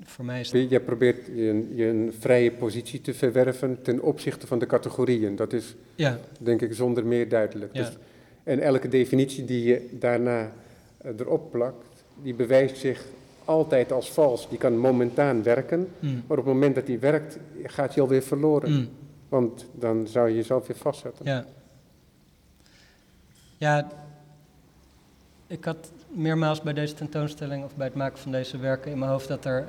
[0.04, 0.70] voor mij is dat...
[0.70, 5.36] Jij probeert je een, je een vrije positie te verwerven ten opzichte van de categorieën.
[5.36, 7.74] Dat is Ja, denk ik zonder meer duidelijk.
[7.74, 7.82] Ja.
[7.82, 7.98] Dus,
[8.44, 10.52] en elke definitie die je daarna
[10.98, 13.06] eh, erop plakt, die bewijst zich
[13.46, 14.50] altijd als vals.
[14.50, 18.24] Die kan momentaan werken, mm, maar op het moment dat die werkt, gaat die alweer
[18.24, 18.72] verloren.
[18.72, 18.90] mm,
[19.32, 21.26] Want dan zou je jezelf weer vastzetten.
[21.26, 21.46] ja.
[23.58, 23.88] Ja,
[25.48, 29.12] ik had meermaals bij deze tentoonstelling of bij het maken van deze werken in mijn
[29.12, 29.68] hoofd dat, er,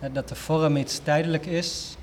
[0.00, 1.96] eh, dat de vorm iets tijdelijk is,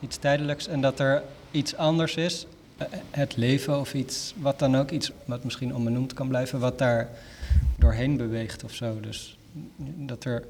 [0.00, 4.76] iets tijdelijks, en dat er iets anders is, eh, het leven of iets, wat dan
[4.76, 7.08] ook, iets wat misschien onbenoemd kan blijven, wat daar
[7.78, 9.00] doorheen beweegt of zo.
[9.00, 9.38] Dus
[9.96, 10.44] dat er,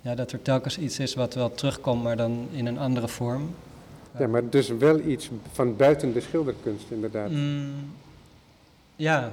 [0.00, 3.54] ja, dat er telkens iets is wat wel terugkomt, maar dan in een andere vorm.
[4.18, 7.30] Ja, maar dus wel iets van buiten de schilderkunst inderdaad.
[7.30, 7.92] Mm,
[8.96, 9.32] ja,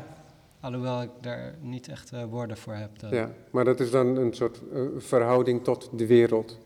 [0.59, 2.99] alhoewel ik daar niet echt eh, woorden voor heb.
[2.99, 3.13] dan.
[3.13, 6.57] Ja, maar dat is dan een soort eh, verhouding tot de wereld.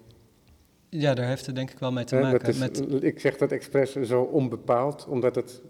[0.90, 2.48] Ja, daar heeft het denk ik wel mee te maken.
[2.48, 5.62] is, met, Ik zeg dat expres zo onbepaald, omdat het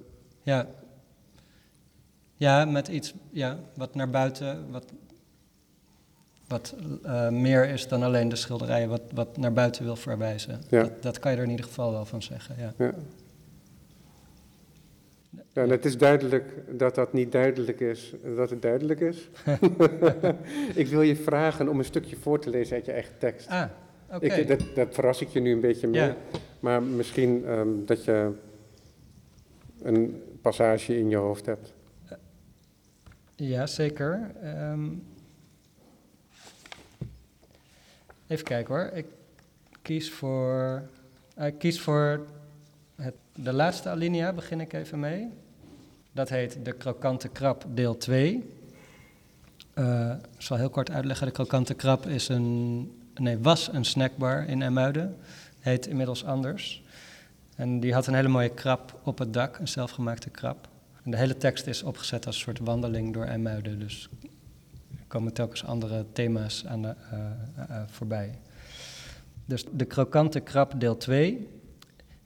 [0.42, 0.68] ja.
[2.38, 4.86] ja, met iets ja, wat naar buiten, wat,
[6.48, 10.62] wat eh, meer is dan alleen de schilderijen, wat, wat naar buiten wil verwijzen.
[10.70, 10.82] Ja.
[10.82, 12.74] Dat, dat kan je er in ieder geval wel van zeggen, ja.
[12.78, 12.94] Ja.
[15.54, 19.30] Ja, en het is duidelijk dat dat niet duidelijk is, dat het duidelijk is.
[20.84, 23.50] ik wil je vragen om een stukje voor te lezen uit je eigen tekst.
[23.50, 23.66] Ah,
[24.12, 24.46] oké.
[24.46, 26.02] Dat, dat verras ik je nu een beetje mee.
[26.02, 26.16] Ja.
[26.60, 28.32] Maar misschien ehm, dat je
[29.82, 31.74] een passage in je hoofd hebt.
[33.36, 34.32] Ja, zeker.
[34.42, 34.90] Ehm,
[38.28, 38.90] even kijken hoor.
[38.94, 39.06] Ik
[39.82, 40.82] kies voor.
[41.36, 42.26] eh, ik kies voor
[42.96, 45.30] Het, de laatste alinea begin ik even mee.
[46.12, 48.54] Dat heet De Krokante Krab, deel 2.
[49.76, 51.28] Uh, ik zal heel kort uitleggen.
[51.28, 55.18] De Krokante Krab is een, nee, was een snackbar in Emuiden.
[55.60, 56.84] Heet inmiddels anders.
[57.56, 60.68] En die had een hele mooie krab op het dak, een zelfgemaakte krab.
[61.04, 63.80] En de hele tekst is opgezet als een soort wandeling door IJmuiden.
[63.80, 64.10] Dus
[65.14, 67.20] komen telkens andere thema's aan de, uh,
[67.70, 68.40] uh, voorbij.
[69.46, 71.48] Dus de krokante krab deel 2.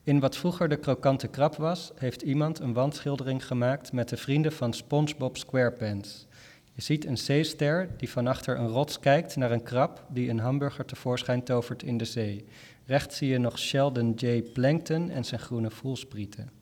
[0.02, 4.52] In wat vroeger de krokante krab was, heeft iemand een wandschildering gemaakt met de vrienden
[4.52, 6.26] van SpongeBob SquarePants.
[6.72, 10.40] Je ziet een zeester die van achter een rots kijkt naar een krab die een
[10.40, 12.44] hamburger tevoorschijn tovert in de zee.
[12.86, 14.42] Rechts zie je nog Sheldon J.
[14.42, 16.57] Plankton en zijn groene voelsprieten.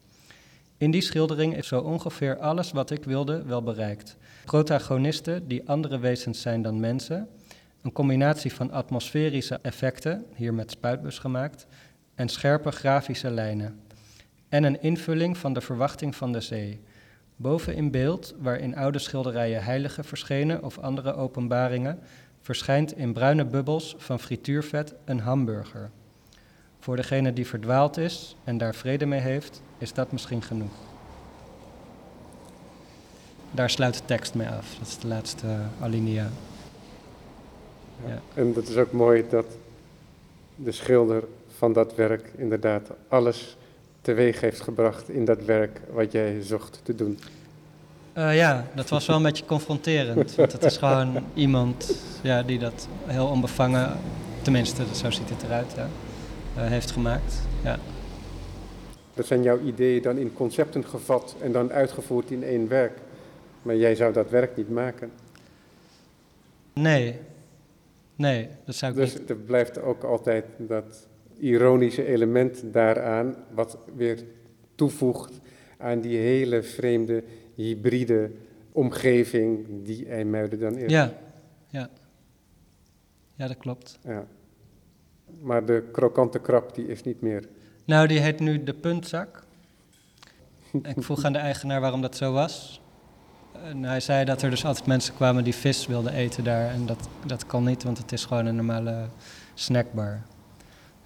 [0.79, 4.17] In die schildering is zo ongeveer alles wat ik wilde wel bereikt.
[4.45, 7.29] Protagonisten die andere wezens zijn dan mensen,
[7.83, 11.67] een combinatie van atmosferische effecten, hier met spuitbus gemaakt,
[12.15, 13.81] en scherpe grafische lijnen.
[14.49, 16.81] En een invulling van de verwachting van de zee.
[17.37, 21.99] Boven in beeld, waar in oude schilderijen heiligen verschenen of andere openbaringen,
[22.41, 25.91] verschijnt in bruine bubbels van frituurvet een hamburger.
[26.79, 30.73] Voor degene die verdwaald is en daar vrede mee heeft, is dat misschien genoeg.
[33.51, 34.75] Daar sluit de tekst mee af.
[34.79, 35.47] Dat is de laatste
[35.81, 36.29] alinea.
[38.07, 38.21] Ja.
[38.35, 39.47] En dat is ook mooi dat
[40.55, 41.25] de schilder
[41.57, 43.57] van dat werk inderdaad alles
[44.01, 47.19] teweeg heeft gebracht in dat werk wat jij zocht te doen.
[48.15, 50.35] Uh, ja, dat was wel een beetje confronterend.
[50.35, 53.97] Want het is gewoon iemand ja, die dat heel onbevangen,
[54.43, 55.89] tenminste, zo ziet het eruit, ja,
[56.57, 57.35] uh, heeft gemaakt.
[57.63, 57.79] Ja.
[59.17, 62.99] Dat zijn jouw ideeën dan in concepten gevat en dan uitgevoerd in één werk.
[63.63, 65.11] Maar jij zou dat werk niet maken.
[66.73, 67.19] Nee,
[68.17, 69.29] nee, dat zou ik dus niet.
[69.29, 71.09] Dus er blijft ook altijd dat
[71.39, 74.25] ironische element daaraan, wat weer
[74.75, 75.41] toevoegt
[75.79, 78.31] aan die hele vreemde, hybride
[78.73, 80.91] omgeving die IJmuiden dan is.
[80.91, 81.15] Ja,
[81.69, 81.91] ja.
[83.35, 83.99] Ja, dat klopt.
[84.05, 84.27] Ja.
[85.41, 87.49] Maar de krokante krab, die is niet meer.
[87.87, 89.45] Nou, die heet nu de puntzak.
[90.95, 92.81] ik vroeg aan de eigenaar waarom dat zo was.
[93.65, 96.71] En hij zei dat er dus altijd mensen kwamen die vis wilden eten daar.
[96.71, 99.07] En dat, dat kan niet, want het is gewoon een normale
[99.55, 100.23] snackbar.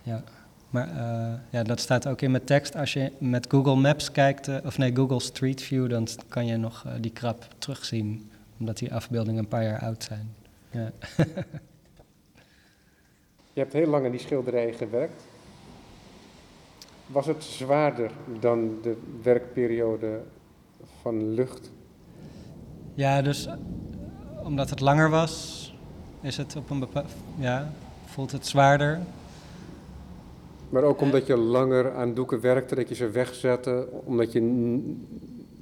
[0.03, 0.22] Ja.
[0.70, 2.76] Maar uh, ja, dat staat ook in mijn tekst.
[2.76, 6.57] Als je met Google Maps kijkt, uh, of nee, Google Street View, dan kan je
[6.57, 8.31] nog uh, die krab terugzien.
[8.59, 10.35] Omdat die afbeeldingen een paar jaar oud zijn.
[10.70, 10.91] Ja.
[13.53, 15.22] je hebt heel lang aan die schilderijen gewerkt.
[17.12, 20.20] Was het zwaarder dan de werkperiode
[21.00, 21.70] van lucht?
[22.94, 23.48] Ja, dus
[24.44, 25.74] omdat het langer was,
[26.20, 27.11] is het op een bepaald.
[27.38, 27.72] Ja,
[28.06, 29.00] voelt het zwaarder.
[30.68, 34.40] Maar ook omdat je langer aan doeken werkte, dat je ze wegzette, omdat je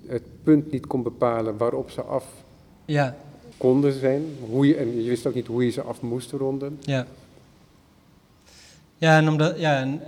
[0.06, 2.26] het punt niet kon bepalen waarop ze af
[2.84, 3.16] ja.
[3.56, 4.24] konden zijn.
[4.50, 6.78] Hoe je, en je wist ook niet hoe je ze af moest ronden.
[6.80, 7.06] Ja.
[8.96, 10.00] Ja, en, omdat, ja, en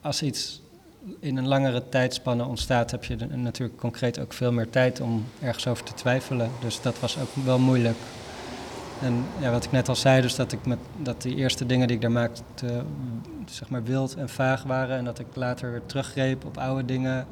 [0.00, 0.62] als iets
[1.20, 5.66] in een langere tijdspanne ontstaat, heb je natuurlijk concreet ook veel meer tijd om ergens
[5.66, 6.50] over te twijfelen.
[6.60, 7.96] Dus dat was ook wel moeilijk.
[9.02, 11.86] En ja, wat ik net al zei, dus dat, ik met, dat die eerste dingen
[11.86, 12.84] die ik daar maakte,
[13.44, 14.96] zeg maar wild en vaag waren.
[14.96, 17.26] En dat ik later weer teruggreep op oude dingen.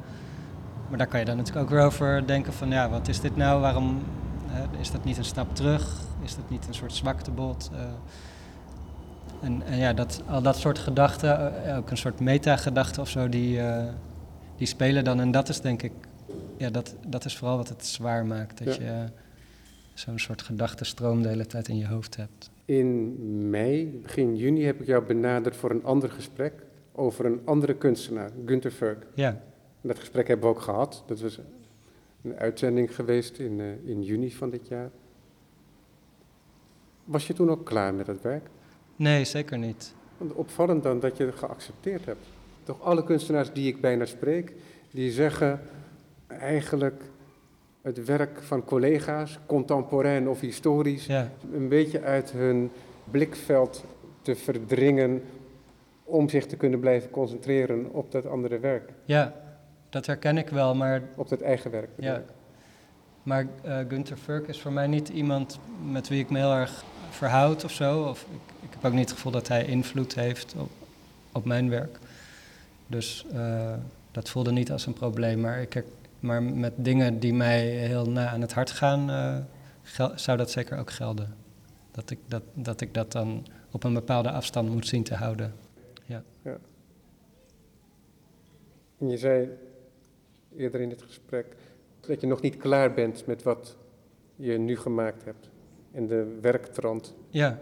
[0.89, 3.35] Maar daar kan je dan natuurlijk ook weer over denken van, ja, wat is dit
[3.35, 3.61] nou?
[3.61, 4.03] Waarom
[4.47, 5.93] hè, is dat niet een stap terug?
[6.23, 7.69] Is dat niet een soort zwaktebod?
[7.73, 7.79] Uh,
[9.41, 13.29] en, en, ja, dat, al dat soort gedachten, uh, ook een soort metagedachten of zo,
[13.29, 13.83] die, uh,
[14.55, 15.19] die spelen dan.
[15.19, 15.91] En dat is denk ik,
[16.57, 18.65] ja, dat, dat is vooral wat het zwaar maakt.
[18.65, 18.83] Dat ja.
[18.83, 19.07] je
[19.93, 22.49] zo'n soort gedachtenstroom de hele tijd in je hoofd hebt.
[22.65, 23.15] In
[23.49, 26.53] mei, begin juni, heb ik jou benaderd voor een ander gesprek
[26.91, 29.05] over een andere kunstenaar, Günter Ferk.
[29.13, 29.29] Ja.
[29.81, 31.03] En dat gesprek hebben we ook gehad.
[31.07, 31.39] Dat was
[32.23, 34.89] een uitzending geweest in, uh, in juni van dit jaar.
[37.05, 38.49] Was je toen ook klaar met het werk?
[38.99, 39.93] Nee, zeker niet.
[40.17, 42.25] Want opvallend dan dat je het geaccepteerd hebt.
[42.63, 44.53] Toch alle kunstenaars die ik bijna spreek,
[44.91, 45.61] die zeggen
[46.27, 47.03] eigenlijk
[47.81, 51.31] het werk van collega's, contemporain of historisch, ja.
[51.53, 52.71] een beetje uit hun
[53.11, 53.83] blikveld
[54.21, 55.21] te verdringen
[56.03, 58.93] om zich te kunnen blijven concentreren op dat andere werk.
[59.05, 59.33] Ja,
[59.89, 61.01] dat herken ik wel, maar...
[61.15, 61.89] Op dat eigen werk.
[61.95, 62.23] Ja.
[63.23, 65.59] Maar uh, Gunther Furk is voor mij niet iemand
[65.91, 68.03] met wie ik me heel erg verhoud of zo.
[68.03, 70.69] Of ik, ik heb ook niet het gevoel dat hij invloed heeft op,
[71.31, 71.99] op mijn werk.
[72.87, 73.73] Dus uh,
[74.11, 75.39] dat voelde niet als een probleem.
[75.39, 75.83] Maar, ik,
[76.19, 79.47] maar met dingen die mij heel na aan het hart gaan,
[79.83, 81.35] gel, zou dat zeker ook gelden.
[81.91, 85.53] Dat ik dat, dat ik dat dan op een bepaalde afstand moet zien te houden.
[86.05, 86.23] Ja.
[86.41, 86.57] ja.
[88.97, 89.49] En je zei
[90.55, 91.45] eerder in het gesprek
[91.99, 93.75] dat je nog niet klaar bent met wat
[94.35, 95.48] je nu gemaakt hebt
[95.91, 97.13] en de werktrand.
[97.29, 97.59] Ja.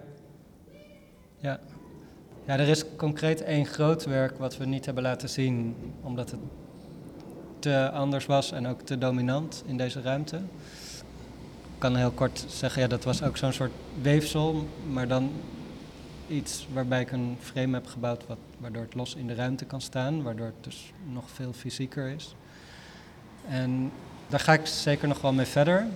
[1.37, 1.59] Ja.
[2.45, 6.39] Ja, er is concreet één groot werk wat we niet hebben laten zien, omdat het
[7.59, 10.35] te anders was en ook te dominant in deze ruimte.
[10.35, 13.71] Ik kan heel kort zeggen, ja, dat was ook zo'n soort
[14.01, 15.31] weefsel, maar dan
[16.27, 19.81] iets waarbij ik een frame heb gebouwd wat, waardoor het los in de ruimte kan
[19.81, 22.35] staan, waardoor het dus nog veel fysieker is.
[23.47, 23.91] En
[24.27, 25.87] daar ga ik zeker nog wel mee verder.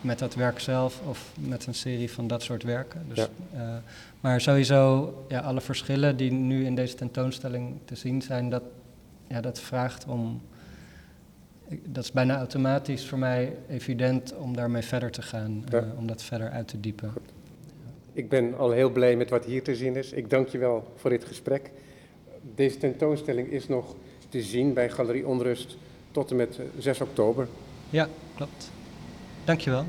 [0.00, 3.02] Met dat werk zelf of met een serie van dat soort werken.
[3.08, 3.28] Dus, Ja.
[3.60, 3.76] eh,
[4.20, 8.62] maar sowieso, ja, alle verschillen die nu in deze tentoonstelling te zien zijn, dat,
[9.26, 10.40] ja, dat vraagt om.
[11.84, 15.78] Dat is bijna automatisch voor mij evident om daarmee verder te gaan, Ja.
[15.78, 17.12] eh, om dat verder uit te diepen.
[18.12, 20.12] Ik ben al heel blij met wat hier te zien is.
[20.12, 21.70] Ik dank je wel voor dit gesprek.
[22.54, 23.94] Deze tentoonstelling is nog
[24.28, 25.76] te zien bij Galerie Onrust
[26.10, 27.48] tot en met eh, 6 oktober.
[27.90, 28.70] Ja, klopt.
[29.46, 29.86] Dankjewel.